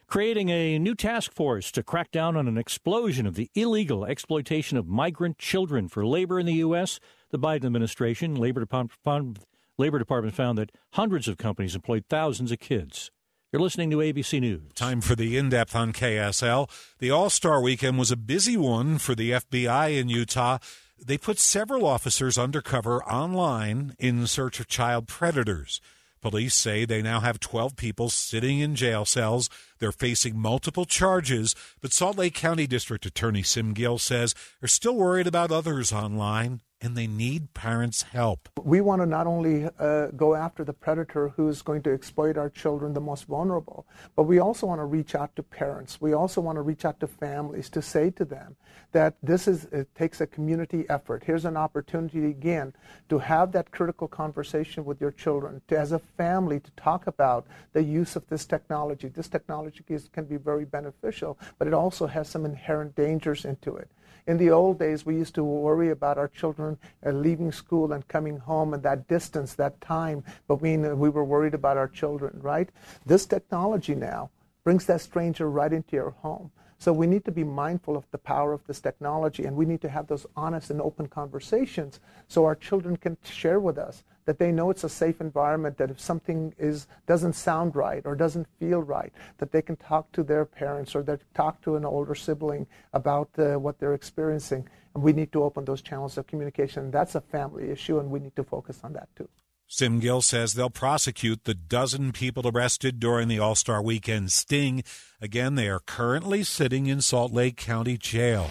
creating 0.07 0.51
a 0.51 0.79
new 0.79 0.95
task 0.95 1.33
force 1.33 1.73
to 1.73 1.83
crack 1.83 2.11
down 2.11 2.37
on 2.37 2.49
an 2.49 2.59
explosion 2.59 3.27
of 3.27 3.35
the 3.35 3.51
illegal 3.55 4.05
exploitation 4.05 4.77
of 4.77 4.87
migrant 4.87 5.39
children 5.39 5.89
for 5.89 6.05
labor 6.07 6.39
in 6.39 6.47
the 6.47 6.55
U.S. 6.55 7.01
The 7.31 7.39
Biden 7.39 7.65
administration, 7.65 8.35
Labor 8.35 8.61
Department, 8.61 9.39
Labor 9.79 9.99
Department 9.99 10.35
found 10.35 10.59
that 10.59 10.73
hundreds 10.93 11.29
of 11.29 11.39
companies 11.39 11.75
employed 11.75 12.05
thousands 12.09 12.53
of 12.53 12.61
kids. 12.61 13.11
You're 13.53 13.61
listening 13.61 13.91
to 13.91 13.99
ABC 13.99 14.41
News. 14.41 14.73
Time 14.75 15.03
for 15.03 15.15
the 15.15 15.37
in 15.37 15.51
depth 15.51 15.77
on 15.77 15.93
KSL. 15.93 16.71
The 17.01 17.11
All 17.11 17.29
Star 17.29 17.61
weekend 17.61 17.99
was 17.99 18.11
a 18.11 18.17
busy 18.17 18.57
one 18.57 18.97
for 18.97 19.15
the 19.15 19.33
FBI 19.33 20.01
in 20.01 20.09
Utah. 20.09 20.59
They 21.05 21.19
put 21.19 21.39
several 21.39 21.85
officers 21.85 22.39
undercover 22.39 23.05
online 23.05 23.95
in 23.99 24.27
search 24.27 24.59
of 24.59 24.69
child 24.69 25.07
predators. 25.07 25.83
Police 26.23 26.55
say 26.55 26.85
they 26.85 27.03
now 27.03 27.19
have 27.19 27.41
12 27.41 27.75
people 27.77 28.09
sitting 28.09 28.61
in 28.61 28.77
jail 28.77 29.05
cells. 29.05 29.51
They're 29.81 29.91
facing 29.91 30.39
multiple 30.39 30.85
charges, 30.85 31.55
but 31.81 31.93
Salt 31.93 32.17
Lake 32.17 32.35
County 32.35 32.69
District 32.69 33.05
Attorney 33.05 33.43
Sim 33.43 33.75
Gill 33.75 33.99
says 33.99 34.33
they're 34.61 34.69
still 34.69 34.95
worried 34.95 35.27
about 35.27 35.51
others 35.51 35.93
online 35.93 36.61
and 36.83 36.97
they 36.97 37.07
need 37.07 37.55
parents' 37.55 38.03
help. 38.03 38.49
We 38.61 38.81
want 38.81 39.01
to 39.03 39.07
not 39.07 39.29
only 39.29 39.69
uh, 39.79 40.09
go 40.09 40.35
after 40.35 40.65
the 40.65 40.73
predator 40.73 41.29
who's 41.29 41.63
going 41.63 41.83
to 41.83 41.93
exploit 41.93 42.37
our 42.37 42.51
children, 42.51 42.93
the 42.93 43.01
most 43.01 43.27
vulnerable, 43.27 43.87
but 44.17 44.25
we 44.25 44.41
also 44.41 44.67
want 44.67 44.81
to 44.81 44.85
reach 44.85 45.15
out 45.15 45.35
to 45.37 45.45
parents. 45.45 46.01
We 46.01 46.13
also 46.13 46.41
want 46.41 46.57
to 46.57 46.63
reach 46.63 46.85
out 46.85 46.99
to 47.01 47.07
families 47.07 47.71
to 47.71 47.81
say 47.81 48.11
to 48.11 48.25
them 48.25 48.57
that 48.91 49.15
this 49.23 49.47
is 49.47 49.65
it 49.67 49.95
takes 49.95 50.21
a 50.21 50.27
community 50.27 50.85
effort. 50.89 51.23
Here's 51.25 51.45
an 51.45 51.57
opportunity 51.57 52.27
again 52.27 52.75
to 53.09 53.19
have 53.19 53.53
that 53.53 53.71
critical 53.71 54.09
conversation 54.09 54.85
with 54.85 55.01
your 55.01 55.13
children, 55.13 55.63
to, 55.69 55.79
as 55.79 55.93
a 55.93 56.01
family, 56.01 56.59
to 56.59 56.71
talk 56.73 57.07
about 57.07 57.47
the 57.73 57.83
use 57.83 58.17
of 58.17 58.27
this 58.27 58.45
technology. 58.45 59.09
This 59.09 59.29
technology 59.29 59.85
is, 59.89 60.09
can 60.13 60.25
be 60.25 60.37
very 60.37 60.65
beneficial, 60.65 61.39
but 61.59 61.69
it 61.69 61.75
also 61.75 62.07
has 62.09 62.29
some 62.29 62.45
inherent 62.45 62.97
dangers 62.97 63.45
into 63.45 63.77
it. 63.77 63.89
In 64.27 64.37
the 64.39 64.51
old 64.51 64.79
days, 64.79 65.05
we 65.05 65.17
used 65.17 65.35
to 65.35 65.43
worry 65.43 65.91
about 65.91 66.17
our 66.17 66.29
children 66.29 66.72
uh, 67.05 67.11
leaving 67.11 67.53
school 67.53 67.93
and 67.93 68.07
coming 68.09 68.39
home 68.39 68.75
and 68.75 68.83
that 68.83 69.09
distance, 69.09 69.55
that 69.55 69.81
time, 69.81 70.25
but 70.49 70.61
we, 70.61 70.77
we 70.77 71.09
were 71.09 71.25
worried 71.25 71.55
about 71.55 71.77
our 71.77 71.89
children, 71.89 72.39
right? 72.41 72.69
This 73.07 73.27
technology 73.27 73.95
now 73.95 74.31
brings 74.65 74.87
that 74.87 75.01
stranger 75.01 75.51
right 75.51 75.73
into 75.73 75.97
your 75.97 76.11
home. 76.11 76.51
So 76.79 76.93
we 76.93 77.07
need 77.07 77.25
to 77.27 77.31
be 77.31 77.45
mindful 77.45 77.97
of 77.97 78.11
the 78.11 78.19
power 78.19 78.53
of 78.53 78.67
this 78.67 78.81
technology 78.81 79.45
and 79.45 79.57
we 79.57 79.67
need 79.67 79.81
to 79.83 79.89
have 79.89 80.09
those 80.09 80.27
honest 80.35 80.71
and 80.71 80.81
open 80.81 81.07
conversations 81.07 82.01
so 82.27 82.45
our 82.45 82.57
children 82.57 82.97
can 82.97 83.17
share 83.23 83.61
with 83.61 83.79
us 83.79 84.03
that 84.25 84.39
they 84.39 84.53
know 84.53 84.71
it's 84.71 84.85
a 84.85 84.89
safe 84.89 85.21
environment 85.21 85.77
that 85.79 85.91
if 85.91 86.01
something 86.01 86.55
is 86.59 86.87
doesn't 87.07 87.35
sound 87.35 87.75
right 87.75 88.03
or 88.05 88.15
doesn't 88.15 88.47
feel 88.59 88.81
right 88.81 89.13
that 89.39 89.53
they 89.53 89.63
can 89.63 89.77
talk 89.77 90.11
to 90.13 90.23
their 90.23 90.45
parents 90.45 90.95
or 90.95 91.03
they 91.03 91.17
talk 91.35 91.61
to 91.63 91.77
an 91.77 91.85
older 91.85 92.15
sibling 92.15 92.67
about 92.93 93.29
uh, 93.39 93.55
what 93.55 93.79
they're 93.79 93.95
experiencing 93.95 94.69
and 94.95 95.03
we 95.03 95.13
need 95.13 95.33
to 95.33 95.43
open 95.43 95.65
those 95.65 95.83
channels 95.83 96.19
of 96.19 96.27
communication 96.27 96.91
that's 96.91 97.15
a 97.15 97.21
family 97.21 97.71
issue 97.71 97.99
and 97.99 98.11
we 98.11 98.21
need 98.21 98.35
to 98.37 98.45
focus 98.45 98.81
on 98.85 98.93
that 98.93 99.09
too 99.17 99.29
Sim 99.67 100.01
Gill 100.01 100.21
says 100.21 100.53
they'll 100.53 100.69
prosecute 100.69 101.45
the 101.45 101.55
dozen 101.55 102.13
people 102.13 102.47
arrested 102.47 103.01
during 103.01 103.29
the 103.29 103.39
All 103.39 103.55
Star 103.55 103.83
Weekend 103.83 104.31
sting. 104.31 104.85
Again, 105.19 105.55
they 105.55 105.67
are 105.67 105.79
currently 105.79 106.43
sitting 106.43 106.89
in 106.89 107.01
Salt 107.01 107.33
Lake 107.33 107.57
County 107.57 107.97
Jail. 107.97 108.51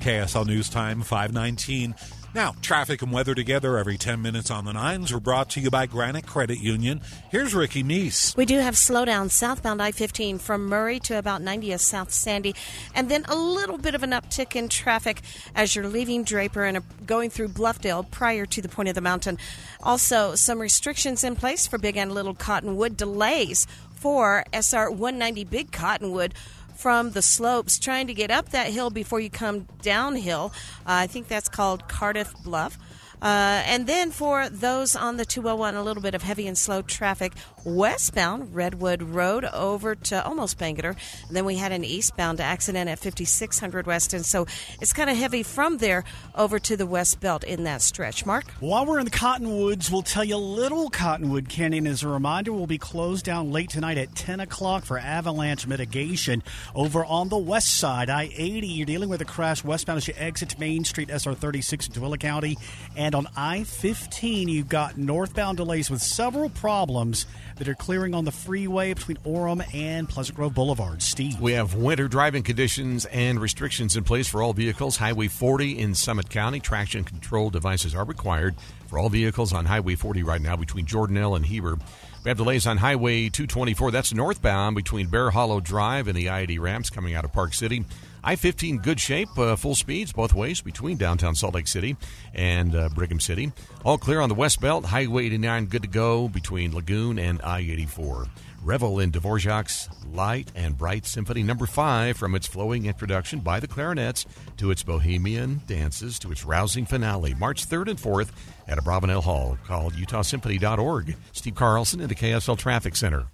KSL 0.00 0.46
News 0.46 0.68
Time 0.68 1.02
519. 1.02 1.94
Now, 2.34 2.54
traffic 2.60 3.00
and 3.00 3.10
weather 3.10 3.34
together 3.34 3.78
every 3.78 3.96
10 3.96 4.20
minutes 4.20 4.50
on 4.50 4.66
the 4.66 4.74
nines 4.74 5.10
are 5.12 5.20
brought 5.20 5.48
to 5.50 5.60
you 5.60 5.70
by 5.70 5.86
Granite 5.86 6.26
Credit 6.26 6.58
Union. 6.58 7.00
Here's 7.30 7.54
Ricky 7.54 7.82
Meese. 7.82 8.36
We 8.36 8.44
do 8.44 8.58
have 8.58 8.74
slowdown 8.74 9.30
southbound 9.30 9.80
I 9.80 9.92
15 9.92 10.38
from 10.38 10.66
Murray 10.66 11.00
to 11.00 11.18
about 11.18 11.40
90th 11.40 11.80
South 11.80 12.12
Sandy, 12.12 12.54
and 12.94 13.10
then 13.10 13.24
a 13.28 13.34
little 13.34 13.78
bit 13.78 13.94
of 13.94 14.02
an 14.02 14.10
uptick 14.10 14.54
in 14.54 14.68
traffic 14.68 15.22
as 15.54 15.74
you're 15.74 15.88
leaving 15.88 16.22
Draper 16.22 16.64
and 16.64 16.82
going 17.06 17.30
through 17.30 17.48
Bluffdale 17.48 18.10
prior 18.10 18.44
to 18.44 18.60
the 18.60 18.68
point 18.68 18.90
of 18.90 18.94
the 18.94 19.00
mountain. 19.00 19.38
Also, 19.82 20.34
some 20.34 20.60
restrictions 20.60 21.24
in 21.24 21.34
place 21.34 21.66
for 21.66 21.78
Big 21.78 21.96
and 21.96 22.12
Little 22.12 22.34
Cottonwood, 22.34 22.98
delays 22.98 23.66
for 23.94 24.44
SR 24.52 24.90
190 24.90 25.44
Big 25.44 25.72
Cottonwood 25.72 26.34
from 26.78 27.10
the 27.10 27.22
slopes 27.22 27.76
trying 27.76 28.06
to 28.06 28.14
get 28.14 28.30
up 28.30 28.50
that 28.50 28.68
hill 28.68 28.88
before 28.88 29.18
you 29.18 29.28
come 29.28 29.66
downhill. 29.82 30.52
Uh, 30.86 31.02
I 31.02 31.06
think 31.08 31.26
that's 31.26 31.48
called 31.48 31.88
Cardiff 31.88 32.32
Bluff. 32.44 32.78
Uh, 33.22 33.62
and 33.66 33.86
then 33.86 34.10
for 34.10 34.48
those 34.48 34.94
on 34.94 35.16
the 35.16 35.24
201, 35.24 35.74
a 35.74 35.82
little 35.82 36.02
bit 36.02 36.14
of 36.14 36.22
heavy 36.22 36.46
and 36.46 36.58
slow 36.58 36.82
traffic 36.82 37.32
westbound 37.64 38.54
Redwood 38.54 39.02
Road 39.02 39.44
over 39.44 39.94
to 39.94 40.24
almost. 40.24 40.58
And 40.60 40.96
then 41.30 41.44
we 41.44 41.56
had 41.56 41.72
an 41.72 41.84
eastbound 41.84 42.40
accident 42.40 42.88
at 42.90 42.98
5600 42.98 43.86
West. 43.86 44.12
And 44.12 44.24
so 44.24 44.46
it's 44.80 44.92
kind 44.92 45.08
of 45.08 45.16
heavy 45.16 45.42
from 45.42 45.78
there 45.78 46.04
over 46.34 46.58
to 46.58 46.76
the 46.76 46.86
West 46.86 47.20
Belt 47.20 47.44
in 47.44 47.64
that 47.64 47.82
stretch. 47.82 48.26
Mark? 48.26 48.50
While 48.60 48.86
we're 48.86 48.98
in 48.98 49.04
the 49.04 49.10
Cottonwoods, 49.10 49.90
we'll 49.90 50.02
tell 50.02 50.24
you 50.24 50.36
Little 50.36 50.90
Cottonwood 50.90 51.48
Canyon 51.48 51.86
as 51.86 52.02
a 52.02 52.08
reminder 52.08 52.52
will 52.52 52.66
be 52.66 52.78
closed 52.78 53.24
down 53.24 53.52
late 53.52 53.70
tonight 53.70 53.98
at 53.98 54.14
10 54.14 54.40
o'clock 54.40 54.84
for 54.84 54.98
avalanche 54.98 55.66
mitigation. 55.66 56.42
Over 56.74 57.04
on 57.04 57.28
the 57.28 57.38
west 57.38 57.76
side, 57.76 58.10
I 58.10 58.30
80, 58.34 58.66
you're 58.66 58.86
dealing 58.86 59.08
with 59.08 59.20
a 59.20 59.26
crash 59.26 59.62
westbound 59.62 59.98
as 59.98 60.08
you 60.08 60.14
exit 60.16 60.58
Main 60.58 60.84
Street, 60.84 61.10
SR 61.10 61.34
36 61.34 61.88
in 61.88 61.92
Tooele 61.92 62.18
County. 62.18 62.58
And 62.96 63.07
on 63.14 63.26
I 63.36 63.64
15, 63.64 64.48
you've 64.48 64.68
got 64.68 64.96
northbound 64.96 65.56
delays 65.56 65.90
with 65.90 66.02
several 66.02 66.48
problems 66.48 67.26
that 67.56 67.68
are 67.68 67.74
clearing 67.74 68.14
on 68.14 68.24
the 68.24 68.32
freeway 68.32 68.94
between 68.94 69.16
Orem 69.18 69.62
and 69.74 70.08
Pleasant 70.08 70.36
Grove 70.36 70.54
Boulevard. 70.54 71.02
Steve. 71.02 71.40
We 71.40 71.52
have 71.52 71.74
winter 71.74 72.08
driving 72.08 72.42
conditions 72.42 73.04
and 73.06 73.40
restrictions 73.40 73.96
in 73.96 74.04
place 74.04 74.28
for 74.28 74.42
all 74.42 74.52
vehicles. 74.52 74.96
Highway 74.96 75.28
40 75.28 75.78
in 75.78 75.94
Summit 75.94 76.30
County. 76.30 76.60
Traction 76.60 77.04
control 77.04 77.50
devices 77.50 77.94
are 77.94 78.04
required 78.04 78.54
for 78.86 78.98
all 78.98 79.08
vehicles 79.08 79.52
on 79.52 79.64
Highway 79.64 79.94
40 79.94 80.22
right 80.22 80.40
now 80.40 80.56
between 80.56 80.86
Jordanelle 80.86 81.36
and 81.36 81.46
Heber. 81.46 81.78
We 82.24 82.30
have 82.30 82.36
delays 82.36 82.66
on 82.66 82.78
Highway 82.78 83.28
224. 83.28 83.90
That's 83.90 84.12
northbound 84.12 84.74
between 84.74 85.06
Bear 85.06 85.30
Hollow 85.30 85.60
Drive 85.60 86.08
and 86.08 86.16
the 86.16 86.28
I-80 86.28 86.58
ramps 86.60 86.90
coming 86.90 87.14
out 87.14 87.24
of 87.24 87.32
Park 87.32 87.54
City. 87.54 87.84
I-15 88.24 88.82
good 88.82 88.98
shape, 88.98 89.28
uh, 89.38 89.54
full 89.54 89.76
speeds 89.76 90.12
both 90.12 90.34
ways 90.34 90.60
between 90.60 90.96
downtown 90.96 91.36
Salt 91.36 91.54
Lake 91.54 91.68
City 91.68 91.96
and 92.34 92.74
uh, 92.74 92.88
Brigham 92.90 93.20
City. 93.20 93.52
All 93.84 93.98
clear 93.98 94.20
on 94.20 94.28
the 94.28 94.34
West 94.34 94.60
Belt. 94.60 94.86
Highway 94.86 95.26
89 95.26 95.66
good 95.66 95.82
to 95.82 95.88
go 95.88 96.28
between 96.28 96.74
Lagoon 96.74 97.18
and 97.18 97.40
I-84. 97.42 98.28
Revel 98.64 98.98
in 98.98 99.12
Dvorak's 99.12 99.88
Light 100.12 100.50
and 100.54 100.76
Bright 100.76 101.06
Symphony 101.06 101.42
Number 101.42 101.64
no. 101.64 101.70
5 101.70 102.16
from 102.16 102.34
its 102.34 102.46
flowing 102.46 102.86
introduction 102.86 103.38
by 103.40 103.60
the 103.60 103.68
clarinets 103.68 104.26
to 104.56 104.70
its 104.70 104.82
bohemian 104.82 105.62
dances 105.66 106.18
to 106.18 106.32
its 106.32 106.44
rousing 106.44 106.84
finale, 106.84 107.34
March 107.34 107.68
3rd 107.68 107.90
and 107.90 107.98
4th 107.98 108.30
at 108.66 108.78
Abravanel 108.78 109.22
Hall 109.22 109.56
called 109.66 109.94
utahsymphony.org. 109.94 111.16
Steve 111.32 111.54
Carlson 111.54 112.00
the 112.08 112.14
KSL 112.14 112.58
Traffic 112.58 112.96
Center. 112.96 113.26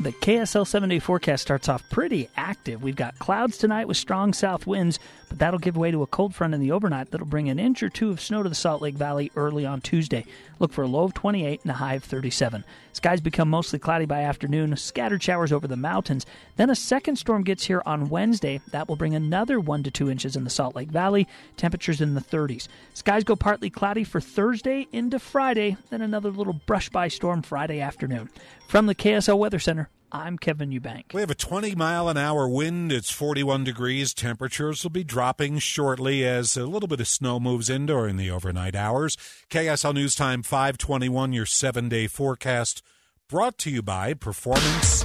The 0.00 0.12
KSL 0.12 0.66
seven 0.66 0.88
day 0.88 0.98
forecast 0.98 1.42
starts 1.42 1.68
off 1.68 1.88
pretty 1.90 2.28
active. 2.36 2.82
We've 2.82 2.96
got 2.96 3.18
clouds 3.18 3.56
tonight 3.56 3.86
with 3.86 3.96
strong 3.96 4.32
south 4.32 4.66
winds, 4.66 4.98
but 5.28 5.38
that'll 5.38 5.60
give 5.60 5.76
way 5.76 5.90
to 5.90 6.02
a 6.02 6.06
cold 6.06 6.34
front 6.34 6.54
in 6.54 6.60
the 6.60 6.72
overnight 6.72 7.10
that'll 7.10 7.26
bring 7.26 7.48
an 7.48 7.60
inch 7.60 7.82
or 7.82 7.88
two 7.88 8.10
of 8.10 8.20
snow 8.20 8.42
to 8.42 8.48
the 8.48 8.54
Salt 8.54 8.82
Lake 8.82 8.96
Valley 8.96 9.30
early 9.36 9.64
on 9.64 9.80
Tuesday. 9.80 10.24
Look 10.58 10.72
for 10.72 10.82
a 10.82 10.88
low 10.88 11.04
of 11.04 11.14
28 11.14 11.60
and 11.62 11.70
a 11.70 11.74
high 11.74 11.94
of 11.94 12.04
37. 12.04 12.64
Skies 12.92 13.20
become 13.20 13.48
mostly 13.48 13.78
cloudy 13.78 14.06
by 14.06 14.22
afternoon, 14.22 14.76
scattered 14.76 15.22
showers 15.22 15.52
over 15.52 15.68
the 15.68 15.76
mountains. 15.76 16.26
Then 16.56 16.70
a 16.70 16.74
second 16.74 17.16
storm 17.16 17.44
gets 17.44 17.64
here 17.64 17.82
on 17.86 18.08
Wednesday. 18.08 18.60
That 18.70 18.88
will 18.88 18.96
bring 18.96 19.14
another 19.14 19.60
1 19.60 19.82
to 19.84 19.90
2 19.90 20.10
inches 20.10 20.36
in 20.36 20.44
the 20.44 20.50
Salt 20.50 20.74
Lake 20.74 20.90
Valley, 20.90 21.28
temperatures 21.56 22.00
in 22.00 22.14
the 22.14 22.20
30s. 22.20 22.66
Skies 22.94 23.24
go 23.24 23.36
partly 23.36 23.70
cloudy 23.70 24.04
for 24.04 24.20
Thursday 24.20 24.88
into 24.92 25.18
Friday, 25.18 25.76
then 25.90 26.02
another 26.02 26.30
little 26.30 26.60
brush 26.66 26.88
by 26.88 27.08
storm 27.08 27.42
Friday 27.42 27.80
afternoon. 27.80 28.30
From 28.68 28.86
the 28.86 28.94
KSL 28.94 29.38
Weather 29.38 29.58
Center, 29.58 29.88
I'm 30.14 30.36
Kevin 30.36 30.70
Eubank. 30.70 31.14
We 31.14 31.22
have 31.22 31.30
a 31.30 31.34
20 31.34 31.74
mile 31.74 32.06
an 32.06 32.18
hour 32.18 32.46
wind. 32.46 32.92
It's 32.92 33.10
41 33.10 33.64
degrees. 33.64 34.12
Temperatures 34.12 34.82
will 34.82 34.90
be 34.90 35.04
dropping 35.04 35.58
shortly 35.58 36.22
as 36.22 36.54
a 36.54 36.66
little 36.66 36.86
bit 36.86 37.00
of 37.00 37.08
snow 37.08 37.40
moves 37.40 37.70
in 37.70 37.86
during 37.86 38.18
the 38.18 38.30
overnight 38.30 38.76
hours. 38.76 39.16
KSL 39.48 39.94
News 39.94 40.14
Time 40.14 40.42
521, 40.42 41.32
your 41.32 41.46
seven 41.46 41.88
day 41.88 42.06
forecast, 42.08 42.82
brought 43.26 43.56
to 43.58 43.70
you 43.70 43.80
by 43.80 44.12
Performance 44.12 45.04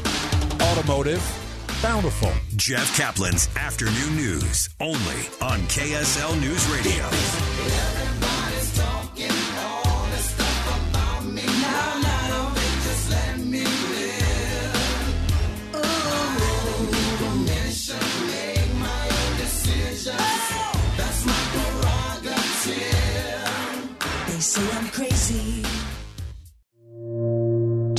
Automotive 0.62 1.24
Bountiful. 1.82 2.34
Jeff 2.58 2.98
Kaplan's 2.98 3.48
Afternoon 3.56 4.18
News, 4.18 4.70
only 4.82 4.98
on 5.42 5.62
KSL 5.70 6.38
News 6.42 6.68
Radio. 6.70 8.27